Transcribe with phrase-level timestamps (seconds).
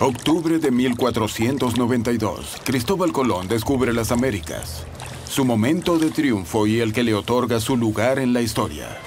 [0.00, 2.56] Octubre de 1492.
[2.64, 4.84] Cristóbal Colón descubre las Américas.
[5.24, 8.98] Su momento de triunfo y el que le otorga su lugar en la historia.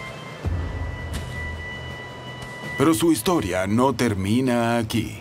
[2.78, 5.20] Pero su historia no termina aquí.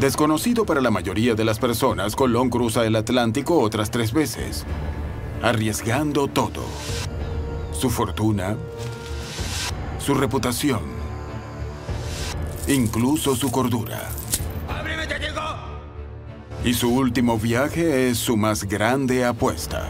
[0.00, 4.66] Desconocido para la mayoría de las personas, Colón cruza el Atlántico otras tres veces,
[5.42, 6.64] arriesgando todo.
[7.72, 8.56] Su fortuna,
[10.00, 10.95] su reputación,
[12.68, 14.08] incluso su cordura.
[16.64, 19.88] Y su último viaje es su más grande apuesta.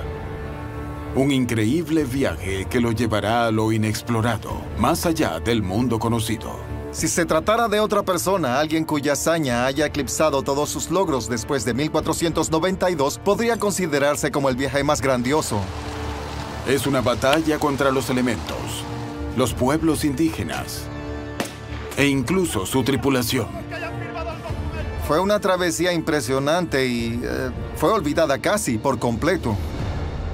[1.14, 6.60] Un increíble viaje que lo llevará a lo inexplorado, más allá del mundo conocido.
[6.92, 11.64] Si se tratara de otra persona, alguien cuya hazaña haya eclipsado todos sus logros después
[11.64, 15.60] de 1492, podría considerarse como el viaje más grandioso.
[16.68, 18.84] Es una batalla contra los elementos,
[19.36, 20.86] los pueblos indígenas
[21.96, 23.48] e incluso su tripulación.
[25.06, 29.56] Fue una travesía impresionante y eh, fue olvidada casi por completo.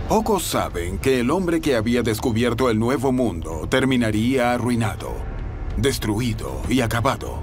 [0.08, 5.32] Pocos saben que el hombre que había descubierto el nuevo mundo terminaría arruinado
[5.76, 7.42] destruido y acabado.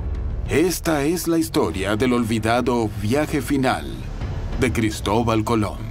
[0.49, 3.87] Esta es la historia del olvidado viaje final
[4.59, 5.88] de Cristóbal Colón.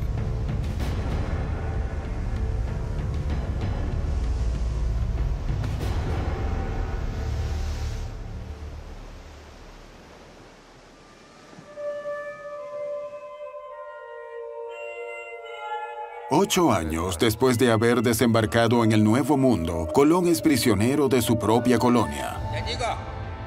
[16.40, 21.36] Ocho años después de haber desembarcado en el Nuevo Mundo, Colón es prisionero de su
[21.36, 22.36] propia colonia.
[22.64, 22.84] digo,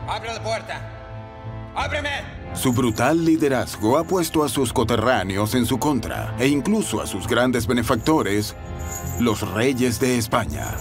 [0.10, 0.92] abre la puerta.
[1.74, 2.10] ¡Ábreme!
[2.54, 7.30] Su brutal liderazgo ha puesto a sus coterráneos en su contra e incluso a sus
[7.30, 8.58] grandes benefactores,
[9.22, 10.76] los reyes de España.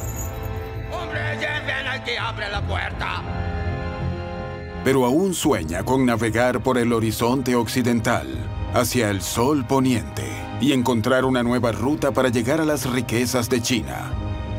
[0.92, 2.16] ¡Hombre, ven aquí!
[2.20, 3.22] ¡Abre la puerta!
[4.83, 8.26] Pero aún sueña con navegar por el horizonte occidental,
[8.75, 13.62] hacia el sol poniente y encontrar una nueva ruta para llegar a las riquezas de
[13.62, 14.12] China,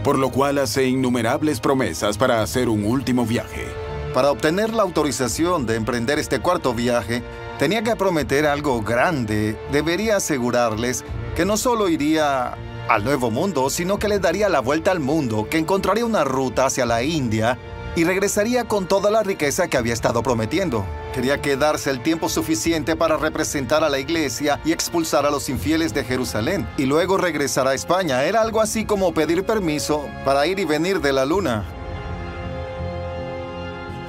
[0.03, 3.67] por lo cual hace innumerables promesas para hacer un último viaje.
[4.13, 7.23] Para obtener la autorización de emprender este cuarto viaje,
[7.59, 9.57] tenía que prometer algo grande.
[9.71, 12.57] Debería asegurarles que no solo iría
[12.89, 16.65] al Nuevo Mundo, sino que le daría la vuelta al mundo, que encontraría una ruta
[16.65, 17.57] hacia la India
[17.95, 20.85] y regresaría con toda la riqueza que había estado prometiendo.
[21.13, 25.93] Quería quedarse el tiempo suficiente para representar a la iglesia y expulsar a los infieles
[25.93, 28.23] de Jerusalén, y luego regresar a España.
[28.23, 31.65] Era algo así como pedir permiso para ir y venir de la luna.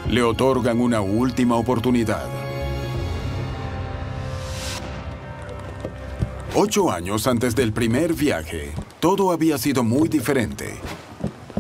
[0.09, 2.27] Le otorgan una última oportunidad.
[6.55, 10.75] Ocho años antes del primer viaje, todo había sido muy diferente.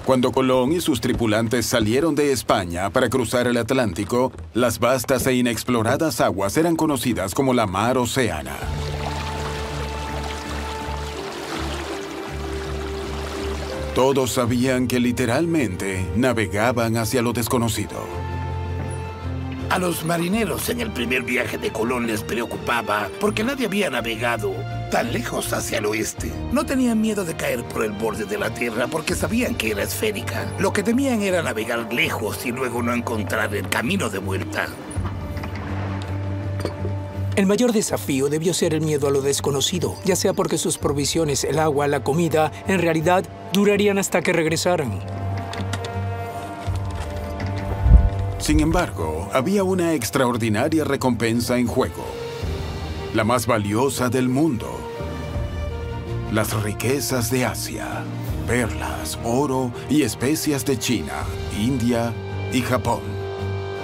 [0.04, 5.34] Cuando Colón y sus tripulantes salieron de España para cruzar el Atlántico, las vastas e
[5.34, 8.56] inexploradas aguas eran conocidas como la Mar Oceana.
[13.94, 18.04] Todos sabían que literalmente navegaban hacia lo desconocido.
[19.70, 24.52] A los marineros en el primer viaje de Colón les preocupaba porque nadie había navegado
[24.92, 26.30] tan lejos hacia el oeste.
[26.53, 29.82] No tenían miedo de caer por el borde de la Tierra porque sabían que era
[29.82, 30.47] esférica.
[30.58, 34.66] Lo que temían era navegar lejos y luego no encontrar el camino de vuelta.
[37.36, 41.44] El mayor desafío debió ser el miedo a lo desconocido, ya sea porque sus provisiones,
[41.44, 43.24] el agua, la comida, en realidad
[43.54, 45.00] durarían hasta que regresaran.
[48.36, 52.22] Sin embargo, había una extraordinaria recompensa en juego.
[53.14, 54.80] La más valiosa del mundo.
[56.32, 58.04] Las riquezas de Asia.
[58.46, 61.12] Perlas, oro y especias de China,
[61.60, 62.14] India
[62.54, 63.02] y Japón.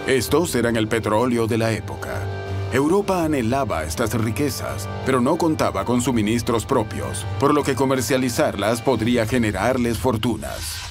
[0.07, 2.23] Estos eran el petróleo de la época.
[2.73, 9.27] Europa anhelaba estas riquezas, pero no contaba con suministros propios, por lo que comercializarlas podría
[9.27, 10.88] generarles fortunas.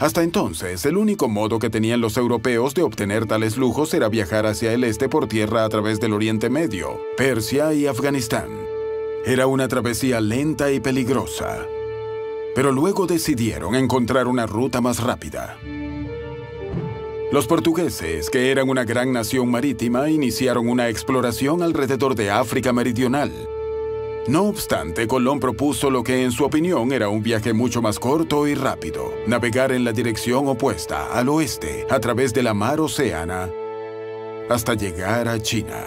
[0.00, 4.44] Hasta entonces, el único modo que tenían los europeos de obtener tales lujos era viajar
[4.44, 8.48] hacia el este por tierra a través del Oriente Medio, Persia y Afganistán.
[9.24, 11.64] Era una travesía lenta y peligrosa.
[12.54, 15.56] Pero luego decidieron encontrar una ruta más rápida.
[17.32, 23.32] Los portugueses, que eran una gran nación marítima, iniciaron una exploración alrededor de África Meridional,
[24.28, 28.46] no obstante, Colón propuso lo que en su opinión era un viaje mucho más corto
[28.46, 33.48] y rápido, navegar en la dirección opuesta, al oeste, a través de la mar Oceana,
[34.48, 35.84] hasta llegar a China.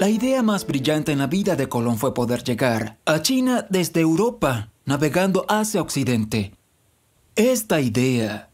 [0.00, 4.00] La idea más brillante en la vida de Colón fue poder llegar a China desde
[4.00, 6.54] Europa, navegando hacia Occidente.
[7.36, 8.50] Esta idea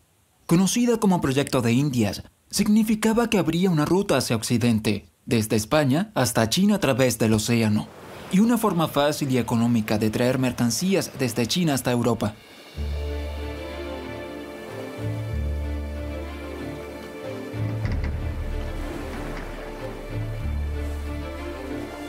[0.49, 6.49] conocida como Proyecto de Indias, significaba que habría una ruta hacia Occidente, desde España hasta
[6.49, 7.87] China a través del océano,
[8.33, 12.35] y una forma fácil y económica de traer mercancías desde China hasta Europa.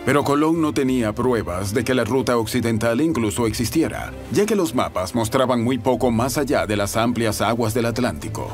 [0.06, 4.74] Pero Colón no tenía pruebas de que la ruta occidental incluso existiera, ya que los
[4.74, 8.50] mapas mostraban muy poco más allá de las amplias aguas del Atlántico.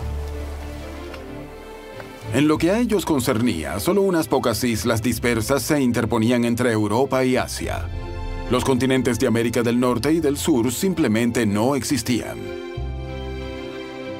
[2.35, 7.23] En lo que a ellos concernía, solo unas pocas islas dispersas se interponían entre Europa
[7.23, 7.87] y Asia.
[8.51, 12.37] Los continentes de América del Norte y del Sur simplemente no existían.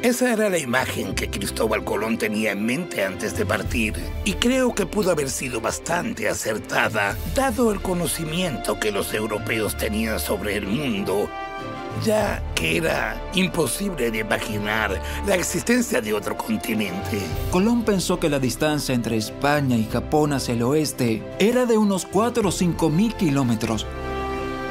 [0.02, 4.74] Esa era la imagen que Cristóbal Colón tenía en mente antes de partir, y creo
[4.74, 10.68] que pudo haber sido bastante acertada, dado el conocimiento que los europeos tenían sobre el
[10.68, 11.30] mundo,
[12.04, 17.20] ya que era imposible de imaginar la existencia de otro continente.
[17.52, 22.06] Colón pensó que la distancia entre España y Japón hacia el oeste era de unos
[22.06, 23.86] 4 o 5 mil kilómetros,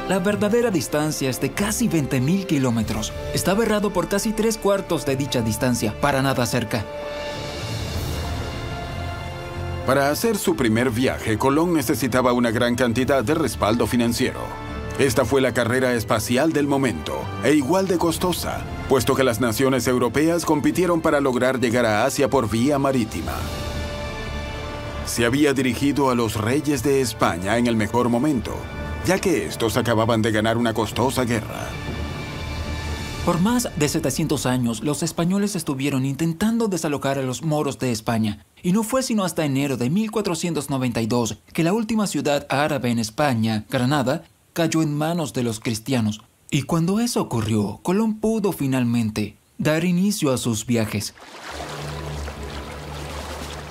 [0.07, 3.11] la verdadera distancia es de casi 20.000 kilómetros.
[3.33, 6.85] Estaba errado por casi tres cuartos de dicha distancia, para nada cerca.
[9.87, 14.64] Para hacer su primer viaje, Colón necesitaba una gran cantidad de respaldo financiero.
[14.97, 19.87] Esta fue la carrera espacial del momento, e igual de costosa, puesto que las naciones
[19.87, 23.33] europeas compitieron para lograr llegar a Asia por vía marítima.
[25.05, 28.55] Se había dirigido a los reyes de España en el mejor momento,
[29.05, 31.67] ya que estos acababan de ganar una costosa guerra.
[33.25, 38.45] Por más de 700 años, los españoles estuvieron intentando desalojar a los moros de España,
[38.63, 43.65] y no fue sino hasta enero de 1492 que la última ciudad árabe en España,
[43.69, 44.23] Granada,
[44.55, 46.21] cayó en manos de los cristianos.
[46.49, 51.13] Y cuando eso ocurrió, Colón pudo finalmente dar inicio a sus viajes.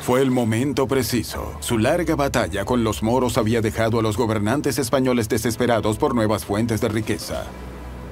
[0.02, 1.56] Fue el momento preciso.
[1.60, 6.44] Su larga batalla con los moros había dejado a los gobernantes españoles desesperados por nuevas
[6.44, 7.44] fuentes de riqueza.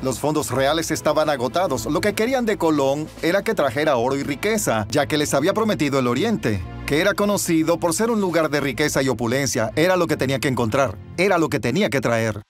[0.01, 1.85] Los fondos reales estaban agotados.
[1.85, 5.53] Lo que querían de Colón era que trajera oro y riqueza, ya que les había
[5.53, 9.71] prometido el Oriente, que era conocido por ser un lugar de riqueza y opulencia.
[9.77, 12.41] Era lo que tenía que encontrar, era lo que tenía que traer.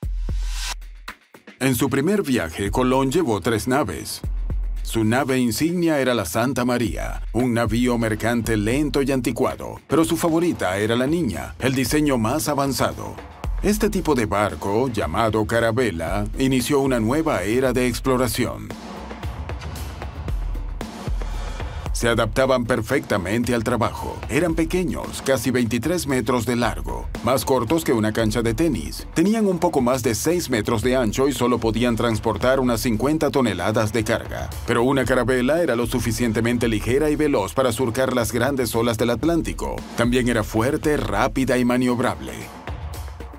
[1.62, 4.20] En su primer viaje, Colón llevó tres naves.
[4.82, 10.16] Su nave insignia era la Santa María, un navío mercante lento y anticuado, pero su
[10.16, 13.14] favorita era la Niña, el diseño más avanzado.
[13.62, 18.66] Este tipo de barco, llamado carabela, inició una nueva era de exploración.
[22.02, 24.18] Se adaptaban perfectamente al trabajo.
[24.28, 29.06] Eran pequeños, casi 23 metros de largo, más cortos que una cancha de tenis.
[29.14, 33.30] Tenían un poco más de 6 metros de ancho y solo podían transportar unas 50
[33.30, 34.50] toneladas de carga.
[34.66, 39.10] Pero una carabela era lo suficientemente ligera y veloz para surcar las grandes olas del
[39.10, 39.76] Atlántico.
[39.96, 42.32] También era fuerte, rápida y maniobrable.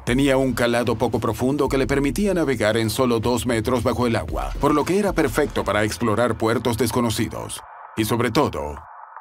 [0.05, 4.15] Tenía un calado poco profundo que le permitía navegar en solo dos metros bajo el
[4.15, 7.61] agua, por lo que era perfecto para explorar puertos desconocidos.
[7.95, 8.75] Y sobre todo,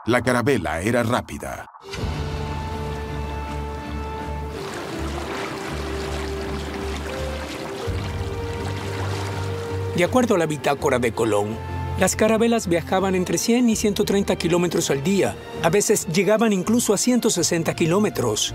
[0.06, 1.66] la carabela era rápida.
[9.94, 11.54] De acuerdo a la bitácora de Colón,
[12.00, 15.36] las carabelas viajaban entre 100 y 130 kilómetros al día.
[15.62, 18.54] A veces llegaban incluso a 160 kilómetros.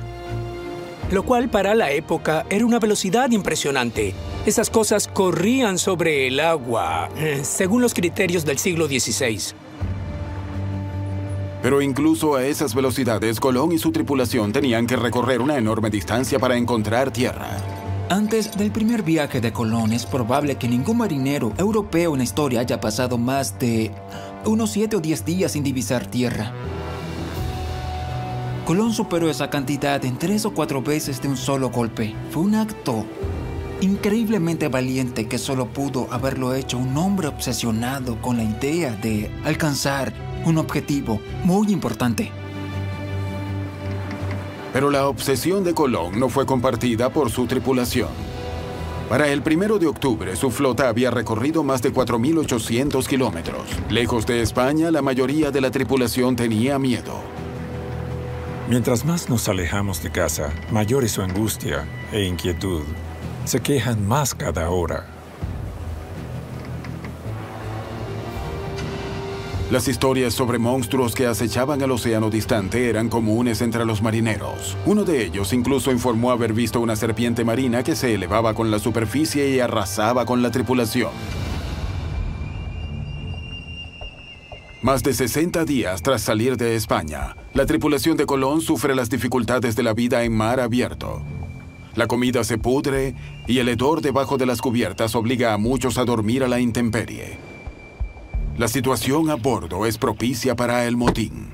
[1.12, 4.16] Lo cual para la época era una velocidad impresionante.
[4.48, 9.67] Esas cosas corrían sobre el agua, eh, según los criterios del siglo XVI.
[11.68, 16.40] Pero incluso a esas velocidades, Colón y su tripulación tenían que recorrer una enorme distancia
[16.40, 17.58] para encontrar tierra.
[18.10, 22.62] Antes del primer viaje de Colón es probable que ningún marinero europeo en la historia
[22.62, 23.92] haya pasado más de
[24.46, 26.54] unos 7 o 10 días sin divisar tierra.
[28.66, 32.16] Colón superó esa cantidad en tres o cuatro veces de un solo golpe.
[32.32, 33.04] Fue un acto
[33.82, 40.27] increíblemente valiente que solo pudo haberlo hecho un hombre obsesionado con la idea de alcanzar
[40.48, 42.32] un objetivo muy importante.
[44.74, 48.10] Pero la obsesión de Colón no fue compartida por su tripulación.
[49.10, 53.64] Para el primero de octubre, su flota había recorrido más de 4.800 kilómetros.
[53.90, 57.22] Lejos de España, la mayoría de la tripulación tenía miedo.
[58.70, 62.84] Mientras más nos alejamos de casa, mayor es su angustia e inquietud.
[63.46, 65.17] Se quejan más cada hora.
[69.70, 74.78] Las historias sobre monstruos que acechaban al océano distante eran comunes entre los marineros.
[74.86, 78.80] Uno de ellos incluso informó haber visto una serpiente marina que se elevaba con la
[78.80, 81.12] superficie y arrasaba con la tripulación.
[84.82, 89.76] Más de 60 días tras salir de España, la tripulación de Colón sufre las dificultades
[89.76, 91.22] de la vida en mar abierto.
[91.94, 93.16] La comida se pudre
[93.48, 97.47] y el hedor debajo de las cubiertas obliga a muchos a dormir a la intemperie.
[98.58, 101.54] La situación a bordo es propicia para el motín.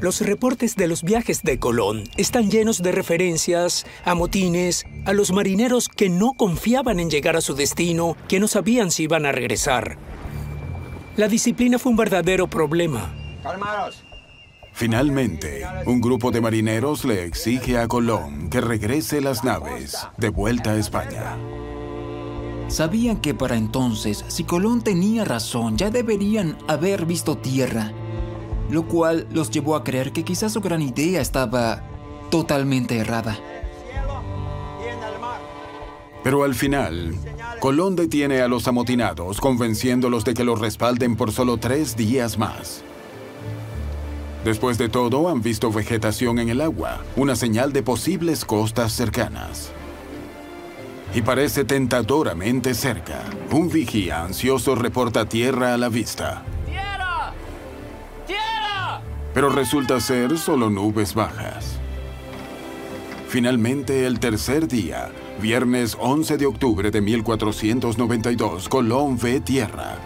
[0.00, 5.30] Los reportes de los viajes de Colón están llenos de referencias a motines, a los
[5.30, 9.32] marineros que no confiaban en llegar a su destino, que no sabían si iban a
[9.32, 9.98] regresar.
[11.16, 13.14] La disciplina fue un verdadero problema.
[13.42, 14.02] Calmaros.
[14.72, 20.70] Finalmente, un grupo de marineros le exige a Colón que regrese las naves de vuelta
[20.70, 21.36] a España.
[22.68, 27.92] Sabían que para entonces, si Colón tenía razón, ya deberían haber visto tierra,
[28.70, 31.84] lo cual los llevó a creer que quizás su gran idea estaba
[32.30, 33.38] totalmente errada.
[36.24, 37.14] Pero al final,
[37.60, 42.82] Colón detiene a los amotinados, convenciéndolos de que los respalden por solo tres días más.
[44.44, 49.72] Después de todo, han visto vegetación en el agua, una señal de posibles costas cercanas.
[51.14, 53.22] Y parece tentadoramente cerca.
[53.50, 56.42] Un vigía ansioso reporta tierra a la vista.
[56.66, 57.34] ¡Tierra!
[58.26, 59.02] ¡Tierra!
[59.34, 61.78] Pero resulta ser solo nubes bajas.
[63.28, 69.96] Finalmente, el tercer día, viernes 11 de octubre de 1492, Colón ve tierra,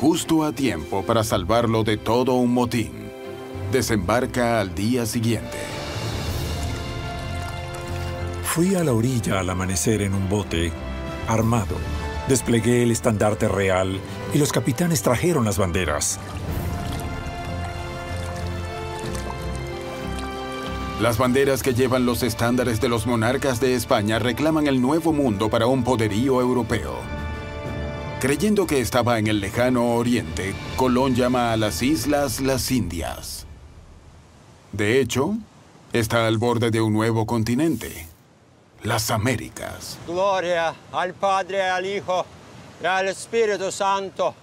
[0.00, 2.92] justo a tiempo para salvarlo de todo un motín.
[3.72, 5.81] Desembarca al día siguiente.
[8.52, 10.70] Fui a la orilla al amanecer en un bote,
[11.26, 11.74] armado.
[12.28, 13.98] Desplegué el estandarte real
[14.34, 16.20] y los capitanes trajeron las banderas.
[21.00, 25.48] Las banderas que llevan los estándares de los monarcas de España reclaman el nuevo mundo
[25.48, 26.96] para un poderío europeo.
[28.20, 33.46] Creyendo que estaba en el lejano oriente, Colón llama a las islas las Indias.
[34.72, 35.38] De hecho,
[35.94, 38.11] está al borde de un nuevo continente,
[38.82, 39.98] las Américas.
[40.06, 42.24] Gloria al Padre, al Hijo
[42.82, 44.34] y al Espíritu Santo.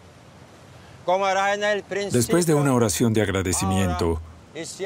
[1.05, 2.17] Como era en el principio.
[2.17, 4.21] Después de una oración de agradecimiento,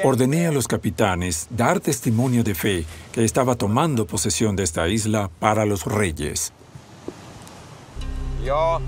[0.02, 5.30] ordené a los capitanes dar testimonio de fe que estaba tomando posesión de esta isla
[5.38, 6.52] para los reyes.
[8.44, 8.80] Yo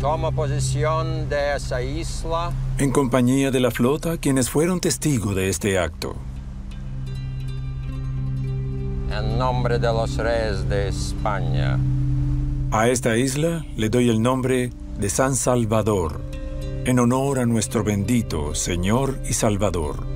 [0.00, 5.78] tomo posesión de esa isla en compañía de la flota quienes fueron testigo de este
[5.78, 6.16] acto.
[9.10, 11.78] En nombre de los reyes de España.
[12.70, 16.20] A esta isla le doy el nombre de San Salvador,
[16.84, 20.06] en honor a nuestro bendito Señor y Salvador.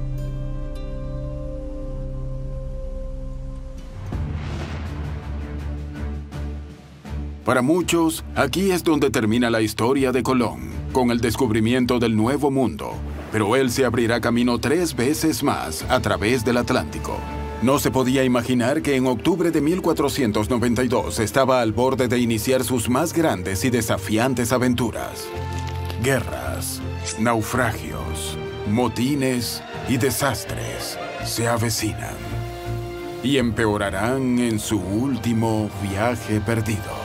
[7.44, 12.50] Para muchos, aquí es donde termina la historia de Colón, con el descubrimiento del Nuevo
[12.50, 12.94] Mundo.
[13.32, 17.18] Pero él se abrirá camino tres veces más a través del Atlántico.
[17.64, 22.90] No se podía imaginar que en octubre de 1492 estaba al borde de iniciar sus
[22.90, 25.26] más grandes y desafiantes aventuras.
[26.02, 26.82] Guerras,
[27.18, 28.36] naufragios,
[28.68, 32.18] motines y desastres se avecinan
[33.22, 37.03] y empeorarán en su último viaje perdido.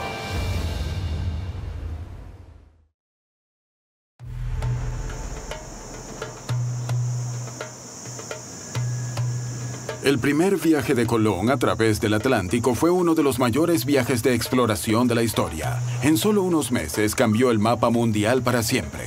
[10.10, 14.24] El primer viaje de Colón a través del Atlántico fue uno de los mayores viajes
[14.24, 15.80] de exploración de la historia.
[16.02, 19.06] En solo unos meses cambió el mapa mundial para siempre.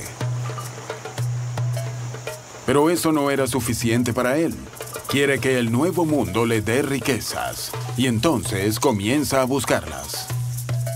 [2.65, 4.55] Pero eso no era suficiente para él.
[5.09, 10.27] Quiere que el nuevo mundo le dé riquezas y entonces comienza a buscarlas.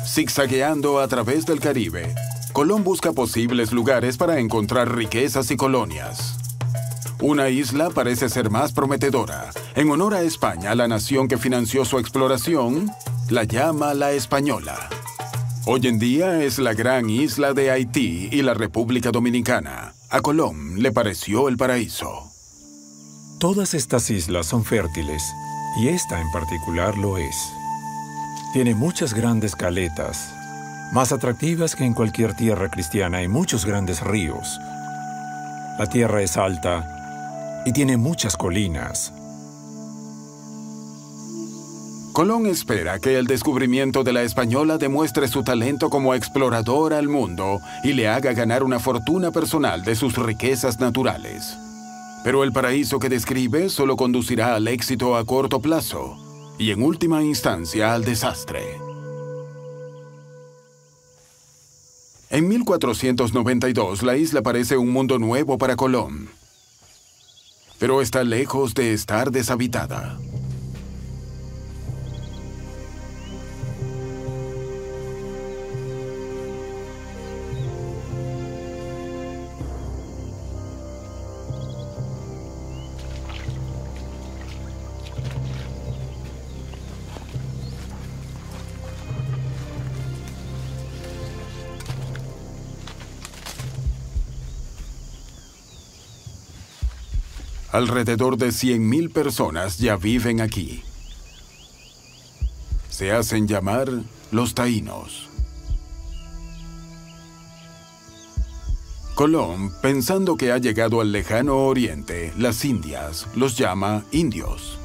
[0.06, 2.16] Zigzagueando a través del Caribe,
[2.54, 6.37] Colón busca posibles lugares para encontrar riquezas y colonias.
[7.20, 9.50] Una isla parece ser más prometedora.
[9.76, 12.92] En honor a España, la nación que financió su exploración
[13.32, 14.78] la llama la Española.
[15.66, 19.96] Hoy en día es la gran isla de Haití y la República Dominicana.
[20.12, 22.32] A Colón le pareció el paraíso.
[23.40, 25.24] Todas estas islas son fértiles,
[25.82, 27.36] y esta en particular lo es.
[28.54, 30.32] Tiene muchas grandes caletas,
[30.94, 34.60] más atractivas que en cualquier tierra cristiana y muchos grandes ríos.
[35.80, 36.94] La tierra es alta
[37.68, 39.12] y tiene muchas colinas.
[42.14, 47.60] Colón espera que el descubrimiento de la española demuestre su talento como explorador al mundo
[47.84, 51.58] y le haga ganar una fortuna personal de sus riquezas naturales.
[52.24, 56.16] Pero el paraíso que describe solo conducirá al éxito a corto plazo
[56.58, 58.64] y en última instancia al desastre.
[62.30, 66.30] En 1492 la isla parece un mundo nuevo para Colón,
[67.80, 70.18] pero está lejos de estar deshabitada.
[97.78, 100.82] Alrededor de 100.000 personas ya viven aquí.
[102.90, 103.88] Se hacen llamar
[104.32, 105.30] los taínos.
[109.14, 114.80] Colón, pensando que ha llegado al lejano oriente, las Indias, los llama indios.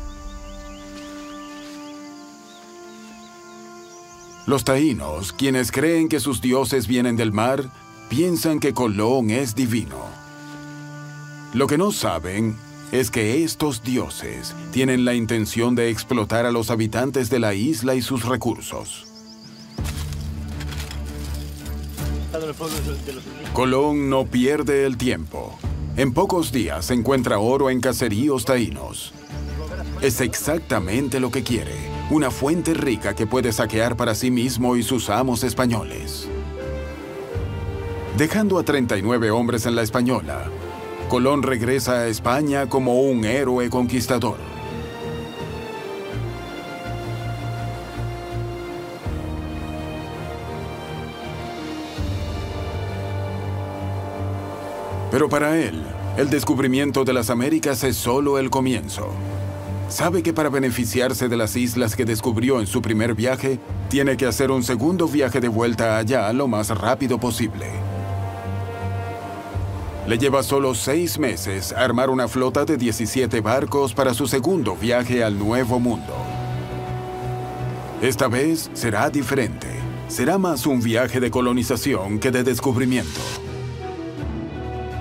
[4.46, 7.72] Los taínos, quienes creen que sus dioses vienen del mar,
[8.10, 9.96] piensan que Colón es divino.
[11.54, 12.54] Lo que no saben
[12.92, 17.94] es que estos dioses tienen la intención de explotar a los habitantes de la isla
[17.94, 19.06] y sus recursos.
[23.54, 25.58] Colón no pierde el tiempo.
[25.96, 29.14] En pocos días encuentra oro en caseríos taínos.
[30.02, 31.74] Es exactamente lo que quiere,
[32.10, 36.28] una fuente rica que puede saquear para sí mismo y sus amos españoles.
[38.18, 40.50] Dejando a 39 hombres en la española,
[41.12, 44.38] Colón regresa a España como un héroe conquistador.
[55.10, 55.82] Pero para él,
[56.16, 59.10] el descubrimiento de las Américas es solo el comienzo.
[59.90, 64.24] Sabe que para beneficiarse de las islas que descubrió en su primer viaje, tiene que
[64.24, 67.91] hacer un segundo viaje de vuelta allá lo más rápido posible.
[70.06, 75.22] Le lleva solo seis meses armar una flota de 17 barcos para su segundo viaje
[75.22, 76.12] al Nuevo Mundo.
[78.00, 79.68] Esta vez será diferente.
[80.08, 83.20] Será más un viaje de colonización que de descubrimiento.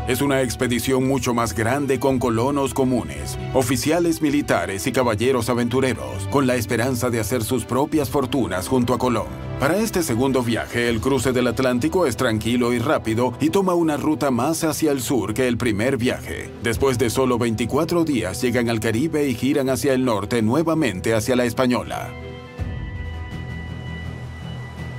[0.07, 6.45] Es una expedición mucho más grande con colonos comunes, oficiales militares y caballeros aventureros, con
[6.45, 9.50] la esperanza de hacer sus propias fortunas junto a Colón.
[9.61, 13.95] Para este segundo viaje, el cruce del Atlántico es tranquilo y rápido y toma una
[13.95, 16.49] ruta más hacia el sur que el primer viaje.
[16.63, 21.35] Después de solo 24 días llegan al Caribe y giran hacia el norte nuevamente hacia
[21.35, 22.09] la Española.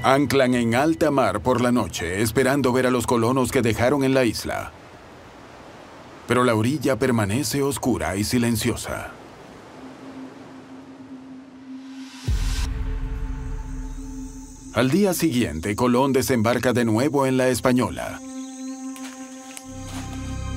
[0.05, 4.14] Anclan en alta mar por la noche, esperando ver a los colonos que dejaron en
[4.14, 4.70] la isla.
[6.29, 9.11] Pero la orilla permanece oscura y silenciosa.
[14.74, 18.18] Al día siguiente, Colón desembarca de nuevo en la Española.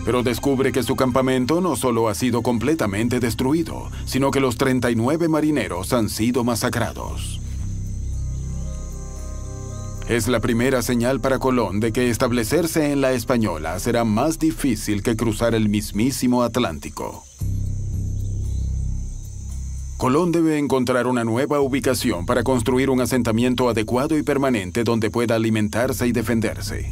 [0.06, 5.28] Pero descubre que su campamento no solo ha sido completamente destruido, sino que los 39
[5.28, 7.42] marineros han sido masacrados.
[10.08, 15.04] Es la primera señal para Colón de que establecerse en la Española será más difícil
[15.04, 17.26] que cruzar el mismísimo Atlántico.
[19.98, 25.36] Colón debe encontrar una nueva ubicación para construir un asentamiento adecuado y permanente donde pueda
[25.36, 26.92] alimentarse y defenderse.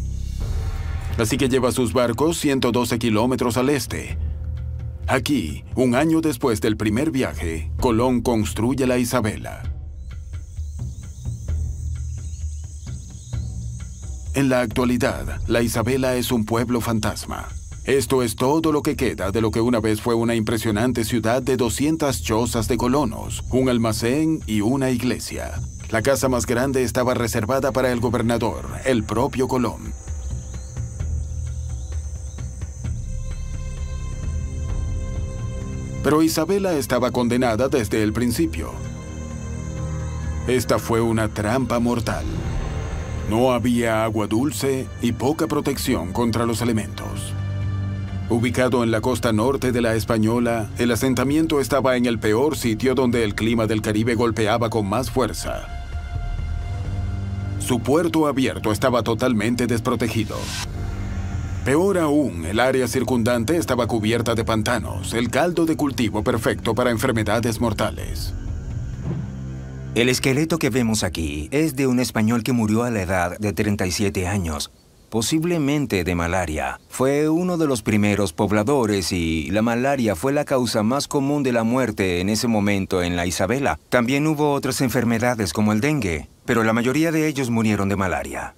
[1.18, 4.18] Así que lleva sus barcos 112 kilómetros al este.
[5.06, 9.63] Aquí, un año después del primer viaje, Colón construye la Isabela.
[14.34, 17.50] En la actualidad, la Isabela es un pueblo fantasma.
[17.86, 21.41] Esto es todo lo que queda de lo que una vez fue una impresionante ciudad
[21.41, 25.60] de 200 chozas de colonos, un almacén y una iglesia.
[25.91, 29.93] La casa más grande estaba reservada para el gobernador, el propio Colón.
[36.06, 38.72] Pero Isabela estaba condenada desde el principio.
[40.48, 42.24] Esta fue una trampa mortal.
[43.30, 47.33] No había agua dulce y poca protección contra los elementos.
[48.29, 52.95] Ubicado en la costa norte de la Española, el asentamiento estaba en el peor sitio
[52.95, 55.67] donde el clima del Caribe golpeaba con más fuerza.
[57.59, 60.38] Su puerto abierto estaba totalmente desprotegido.
[61.65, 66.91] Peor aún, el área circundante estaba cubierta de pantanos, el caldo de cultivo perfecto para
[66.91, 68.33] enfermedades mortales.
[69.95, 73.53] El esqueleto que vemos aquí es de un español que murió a la edad de
[73.53, 74.71] 37 años
[75.13, 76.80] posiblemente de malaria.
[76.89, 81.52] Fue uno de los primeros pobladores y la malaria fue la causa más común de
[81.52, 83.80] la muerte en ese momento en la Isabela.
[83.89, 88.56] También hubo otras enfermedades como el dengue, pero la mayoría de ellos murieron de malaria.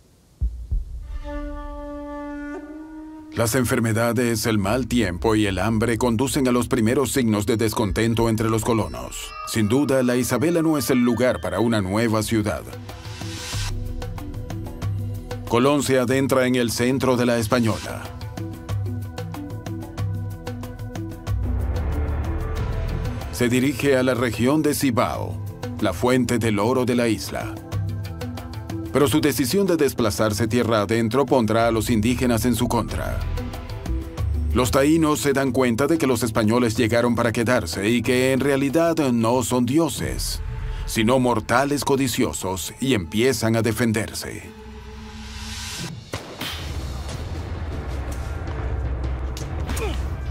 [3.34, 8.30] Las enfermedades, el mal tiempo y el hambre conducen a los primeros signos de descontento
[8.30, 9.30] entre los colonos.
[9.48, 12.63] Sin duda, la Isabela no es el lugar para una nueva ciudad.
[15.50, 18.02] Colón se adentra en el centro de la Española.
[23.32, 25.38] Se dirige a la región de Cibao,
[25.82, 27.54] la fuente del oro de la isla.
[28.92, 33.20] Pero su decisión de desplazarse tierra adentro pondrá a los indígenas en su contra.
[34.54, 38.40] Los taínos se dan cuenta de que los españoles llegaron para quedarse y que en
[38.40, 40.42] realidad no son dioses,
[40.88, 44.55] sino mortales codiciosos y empiezan a defenderse.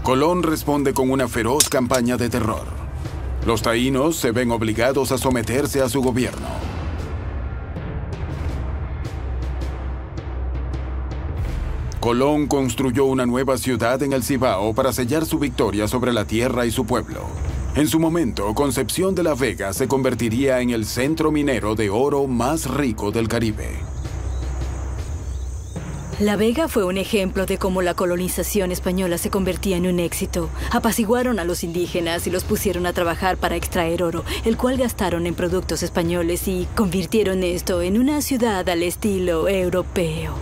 [0.05, 2.67] Colón responde con una feroz campaña de terror.
[3.43, 6.45] Los taínos se ven obligados a someterse a su gobierno.
[11.99, 16.67] Colón construyó una nueva ciudad en el Cibao para sellar su victoria sobre la tierra
[16.67, 17.21] y su pueblo.
[17.73, 22.27] En su momento, Concepción de la Vega se convertiría en el centro minero de oro
[22.27, 23.94] más rico del Caribe.
[26.19, 30.49] La Vega fue un ejemplo de cómo la colonización española se convertía en un éxito.
[30.71, 35.27] Apaciguaron a los indígenas y los pusieron a trabajar para extraer oro, el cual gastaron
[35.27, 40.35] en productos españoles y convirtieron esto en una ciudad al estilo europeo.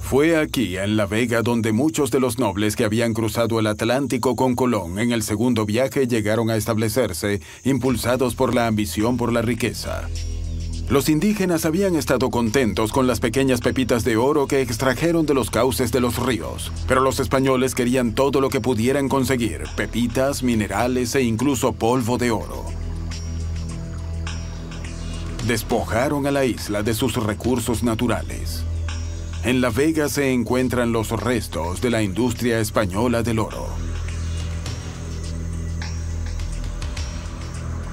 [0.00, 4.36] Fue aquí, en La Vega, donde muchos de los nobles que habían cruzado el Atlántico
[4.36, 9.42] con Colón en el segundo viaje llegaron a establecerse, impulsados por la ambición por la
[9.42, 10.08] riqueza.
[10.90, 15.50] Los indígenas habían estado contentos con las pequeñas pepitas de oro que extrajeron de los
[15.50, 21.14] cauces de los ríos, pero los españoles querían todo lo que pudieran conseguir, pepitas, minerales
[21.14, 22.66] e incluso polvo de oro.
[25.46, 28.62] Despojaron a la isla de sus recursos naturales.
[29.42, 33.68] En La Vega se encuentran los restos de la industria española del oro.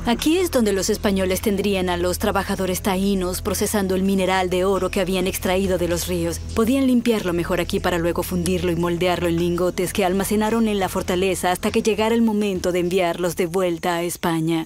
[0.08, 4.90] Aquí es donde los españoles tendrían a los trabajadores taínos procesando el mineral de oro
[4.90, 6.40] que habían extraído de los ríos.
[6.56, 10.90] Podían limpiarlo mejor aquí para luego fundirlo y moldearlo en lingotes que almacenaron en la
[10.90, 14.66] fortaleza hasta que llegara el momento de enviarlos de vuelta a España.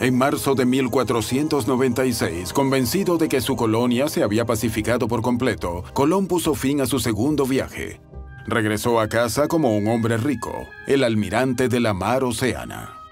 [0.00, 6.26] En marzo de 1496, convencido de que su colonia se había pacificado por completo, Colón
[6.26, 8.00] puso fin a su segundo viaje.
[8.48, 13.03] Regresó a casa como un hombre rico, el almirante de la mar Oceana.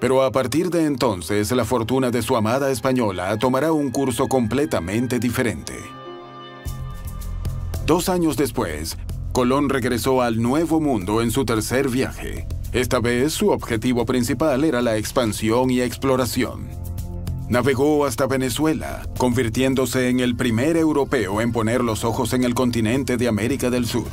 [0.00, 5.18] Pero a partir de entonces, la fortuna de su amada española tomará un curso completamente
[5.18, 5.74] diferente.
[7.84, 8.96] Dos años después,
[9.32, 12.46] Colón regresó al Nuevo Mundo en su tercer viaje.
[12.72, 16.79] Esta vez su objetivo principal era la expansión y exploración.
[17.50, 23.16] Navegó hasta Venezuela, convirtiéndose en el primer europeo en poner los ojos en el continente
[23.16, 24.06] de América del Sur.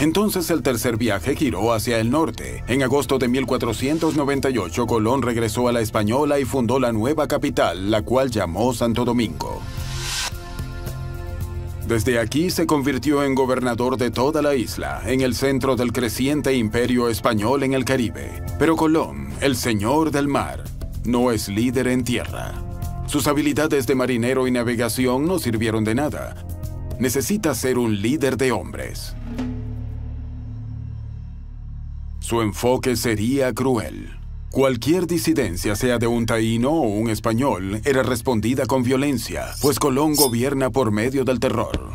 [0.00, 2.64] Entonces el tercer viaje giró hacia el norte.
[2.66, 8.02] En agosto de 1498 Colón regresó a la Española y fundó la nueva capital, la
[8.02, 9.60] cual llamó Santo Domingo.
[11.86, 16.56] Desde aquí se convirtió en gobernador de toda la isla, en el centro del creciente
[16.56, 18.42] imperio español en el Caribe.
[18.58, 20.64] Pero Colón, el señor del mar,
[21.04, 22.69] no es líder en tierra.
[23.10, 26.36] Sus habilidades de marinero y navegación no sirvieron de nada.
[27.00, 29.16] Necesita ser un líder de hombres.
[32.20, 34.16] Su enfoque sería cruel.
[34.52, 40.14] Cualquier disidencia, sea de un taíno o un español, era respondida con violencia, pues Colón
[40.14, 41.90] gobierna por medio del terror.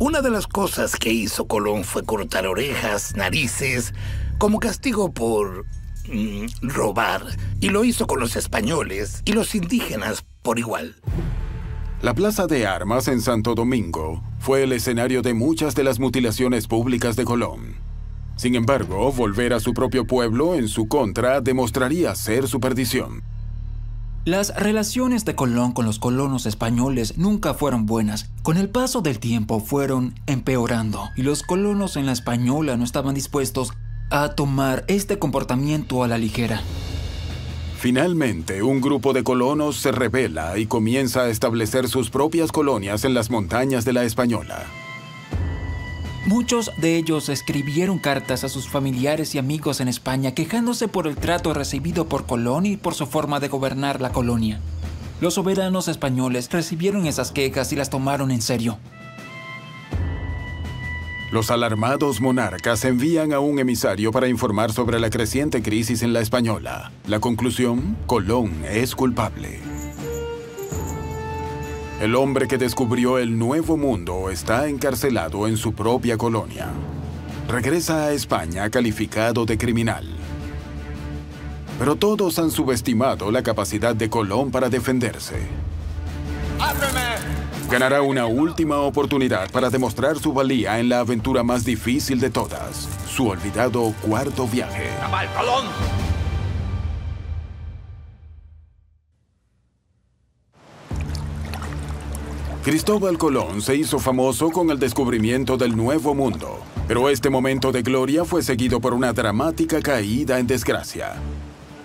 [0.00, 3.94] Una de las cosas que hizo Colón fue cortar orejas, narices,
[4.38, 5.64] como castigo por
[6.12, 7.22] Mm, robar,
[7.60, 10.96] y lo hizo con los españoles y los indígenas por igual.
[12.02, 16.66] La Plaza de Armas en Santo Domingo fue el escenario de muchas de las mutilaciones
[16.66, 17.76] públicas de Colón.
[18.36, 23.22] Sin embargo, volver a su propio pueblo en su contra demostraría ser su perdición.
[24.26, 28.28] Las relaciones de Colón con los colonos españoles nunca fueron buenas.
[28.42, 33.14] Con el paso del tiempo fueron empeorando y los colonos en la española no estaban
[33.14, 33.72] dispuestos
[34.10, 36.62] a tomar este comportamiento a la ligera.
[37.78, 43.14] Finalmente, un grupo de colonos se rebela y comienza a establecer sus propias colonias en
[43.14, 44.64] las montañas de la Española.
[46.26, 51.16] Muchos de ellos escribieron cartas a sus familiares y amigos en España quejándose por el
[51.16, 54.58] trato recibido por Colón y por su forma de gobernar la colonia.
[55.20, 58.78] Los soberanos españoles recibieron esas quejas y las tomaron en serio.
[61.32, 66.20] Los alarmados monarcas envían a un emisario para informar sobre la creciente crisis en la
[66.20, 66.92] Española.
[67.08, 69.60] La conclusión, Colón es culpable.
[72.00, 76.68] el hombre que descubrió el nuevo mundo está encarcelado en su propia colonia.
[77.48, 80.06] Regresa a España calificado de criminal.
[81.78, 85.36] Pero todos han subestimado la capacidad de Colón para defenderse.
[87.70, 92.88] Ganará una última oportunidad para demostrar su valía en la aventura más difícil de todas,
[93.08, 94.88] su olvidado cuarto viaje.
[102.62, 107.82] Cristóbal Colón se hizo famoso con el descubrimiento del Nuevo Mundo, pero este momento de
[107.82, 111.16] gloria fue seguido por una dramática caída en desgracia.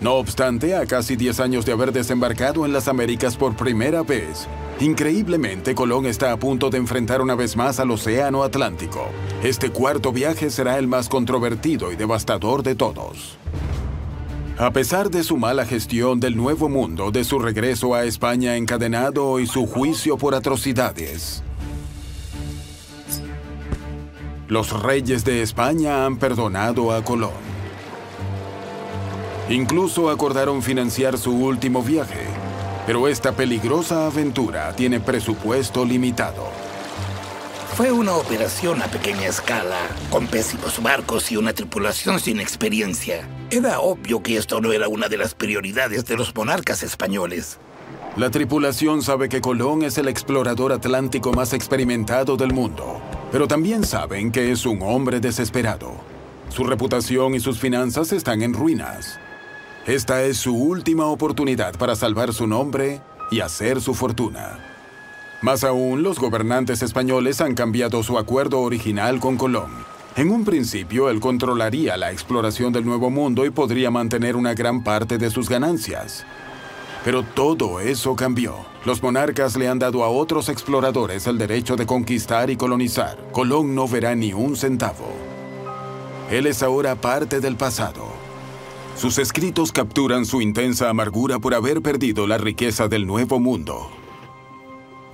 [0.01, 4.47] No obstante, a casi 10 años de haber desembarcado en las Américas por primera vez,
[4.79, 9.09] increíblemente Colón está a punto de enfrentar una vez más al Océano Atlántico.
[9.43, 13.37] Este cuarto viaje será el más controvertido y devastador de todos.
[14.57, 19.39] A pesar de su mala gestión del Nuevo Mundo, de su regreso a España encadenado
[19.39, 21.43] y su juicio por atrocidades,
[24.47, 27.50] los reyes de España han perdonado a Colón.
[29.51, 32.25] Incluso acordaron financiar su último viaje,
[32.87, 36.47] pero esta peligrosa aventura tiene presupuesto limitado.
[37.75, 43.27] Fue una operación a pequeña escala, con pésimos barcos y una tripulación sin experiencia.
[43.49, 47.59] Era obvio que esto no era una de las prioridades de los monarcas españoles.
[48.15, 53.01] La tripulación sabe que Colón es el explorador atlántico más experimentado del mundo,
[53.33, 55.95] pero también saben que es un hombre desesperado.
[56.47, 59.19] Su reputación y sus finanzas están en ruinas.
[59.87, 64.59] Esta es su última oportunidad para salvar su nombre y hacer su fortuna.
[65.41, 69.71] Más aún, los gobernantes españoles han cambiado su acuerdo original con Colón.
[70.15, 74.83] En un principio, él controlaría la exploración del Nuevo Mundo y podría mantener una gran
[74.83, 76.27] parte de sus ganancias.
[77.03, 78.57] Pero todo eso cambió.
[78.85, 83.17] Los monarcas le han dado a otros exploradores el derecho de conquistar y colonizar.
[83.31, 85.11] Colón no verá ni un centavo.
[86.29, 88.20] Él es ahora parte del pasado.
[89.01, 93.89] Sus escritos capturan su intensa amargura por haber perdido la riqueza del Nuevo Mundo.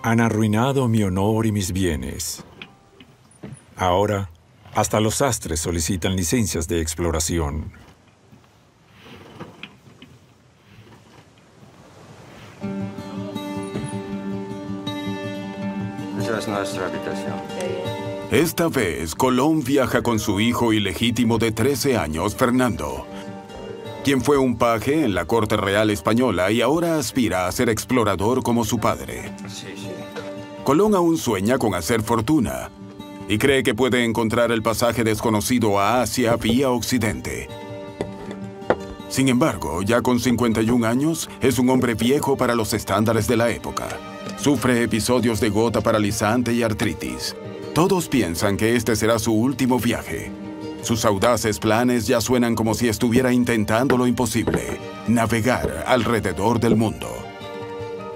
[0.03, 2.43] Han arruinado mi honor y mis bienes.
[3.77, 4.29] Ahora,
[4.75, 7.71] hasta los astres solicitan licencias de exploración.
[16.19, 17.35] Esa es nuestra habitación.
[18.31, 23.07] Esta vez, Colón viaja con su hijo ilegítimo de 13 años, Fernando,
[24.07, 28.41] quien fue un paje en la corte real española y ahora aspira a ser explorador
[28.41, 29.33] como su padre.
[29.49, 29.89] Sí, sí.
[30.63, 32.71] Colón aún sueña con hacer fortuna
[33.27, 37.49] y cree que puede encontrar el pasaje desconocido a Asia vía Occidente.
[39.09, 43.49] Sin embargo, ya con 51 años, es un hombre viejo para los estándares de la
[43.49, 43.89] época.
[44.37, 47.35] Sufre episodios de gota paralizante y artritis.
[47.73, 50.46] Todos piensan que este será su último viaje.
[50.81, 57.07] Sus audaces planes ya suenan como si estuviera intentando lo imposible, navegar alrededor del mundo.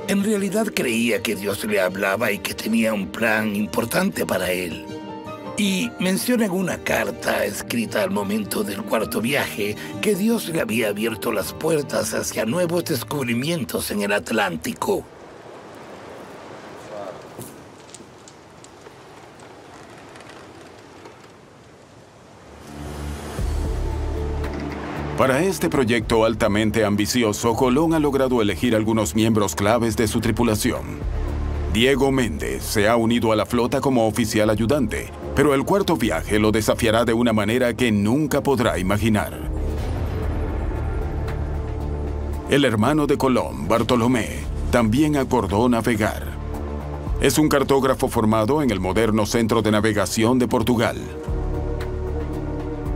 [0.08, 4.86] En realidad creía que Dios le hablaba y que tenía un plan importante para él.
[5.58, 10.90] Y menciona en una carta escrita al momento del cuarto viaje que Dios le había
[10.90, 15.06] abierto las puertas hacia nuevos descubrimientos en el Atlántico.
[25.22, 30.82] Para este proyecto altamente ambicioso, Colón ha logrado elegir algunos miembros claves de su tripulación.
[31.72, 36.40] Diego Méndez se ha unido a la flota como oficial ayudante, pero el cuarto viaje
[36.40, 39.40] lo desafiará de una manera que nunca podrá imaginar.
[42.50, 44.40] El hermano de Colón, Bartolomé,
[44.72, 46.24] también acordó navegar.
[47.22, 50.98] Es un cartógrafo formado en el moderno Centro de Navegación de Portugal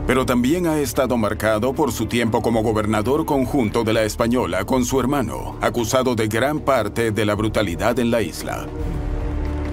[0.08, 4.86] pero también ha estado marcado por su tiempo como gobernador conjunto de la Española con
[4.86, 8.68] su hermano, acusado de gran parte de la brutalidad en la isla.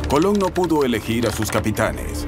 [0.08, 2.26] Colón no pudo elegir a sus capitanes.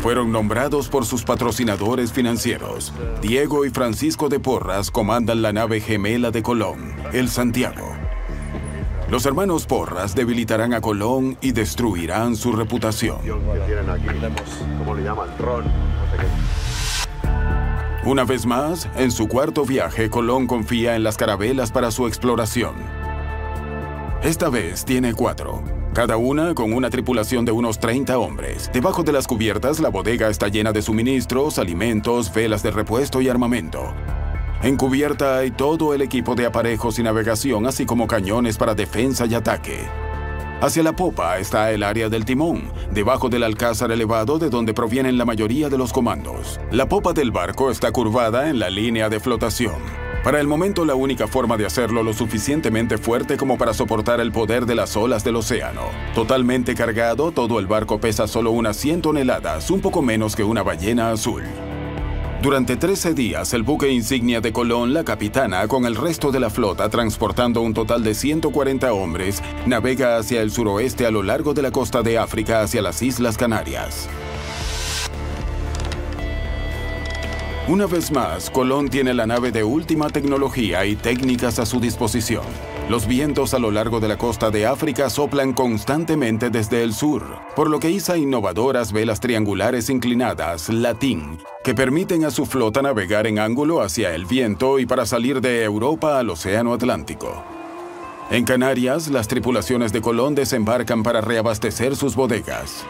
[0.00, 2.92] Fueron nombrados por sus patrocinadores financieros.
[3.20, 7.92] Diego y Francisco de Porras comandan la nave gemela de Colón, el Santiago.
[9.10, 13.18] Los hermanos Porras debilitarán a Colón y destruirán su reputación.
[14.78, 15.28] ¿Cómo le llaman?
[15.38, 15.64] Ron.
[18.02, 22.74] Una vez más, en su cuarto viaje, Colón confía en las carabelas para su exploración.
[24.22, 28.70] Esta vez tiene cuatro, cada una con una tripulación de unos 30 hombres.
[28.72, 33.28] Debajo de las cubiertas, la bodega está llena de suministros, alimentos, velas de repuesto y
[33.28, 33.92] armamento.
[34.62, 39.26] En cubierta hay todo el equipo de aparejos y navegación, así como cañones para defensa
[39.26, 39.78] y ataque.
[40.60, 45.16] Hacia la popa está el área del timón, debajo del alcázar elevado de donde provienen
[45.16, 46.60] la mayoría de los comandos.
[46.70, 49.76] La popa del barco está curvada en la línea de flotación.
[50.22, 54.32] Para el momento la única forma de hacerlo lo suficientemente fuerte como para soportar el
[54.32, 55.84] poder de las olas del océano.
[56.14, 60.62] Totalmente cargado, todo el barco pesa solo unas 100 toneladas, un poco menos que una
[60.62, 61.42] ballena azul.
[62.42, 66.48] Durante 13 días, el buque insignia de Colón, la capitana, con el resto de la
[66.48, 71.60] flota, transportando un total de 140 hombres, navega hacia el suroeste a lo largo de
[71.60, 74.08] la costa de África hacia las Islas Canarias.
[77.68, 82.44] Una vez más, Colón tiene la nave de última tecnología y técnicas a su disposición.
[82.90, 87.22] Los vientos a lo largo de la costa de África soplan constantemente desde el sur,
[87.54, 93.28] por lo que iza innovadoras velas triangulares inclinadas, latín, que permiten a su flota navegar
[93.28, 97.44] en ángulo hacia el viento y para salir de Europa al Océano Atlántico.
[98.28, 102.84] En Canarias, las tripulaciones de Colón desembarcan para reabastecer sus bodegas.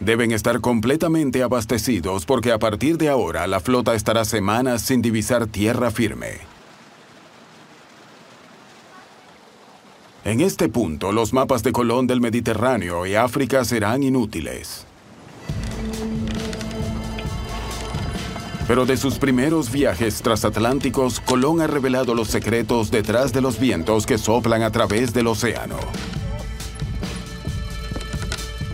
[0.00, 5.46] Deben estar completamente abastecidos porque a partir de ahora la flota estará semanas sin divisar
[5.46, 6.47] tierra firme.
[10.28, 14.84] En este punto, los mapas de Colón del Mediterráneo y África serán inútiles.
[18.66, 24.04] Pero de sus primeros viajes transatlánticos, Colón ha revelado los secretos detrás de los vientos
[24.04, 25.78] que soplan a través del océano.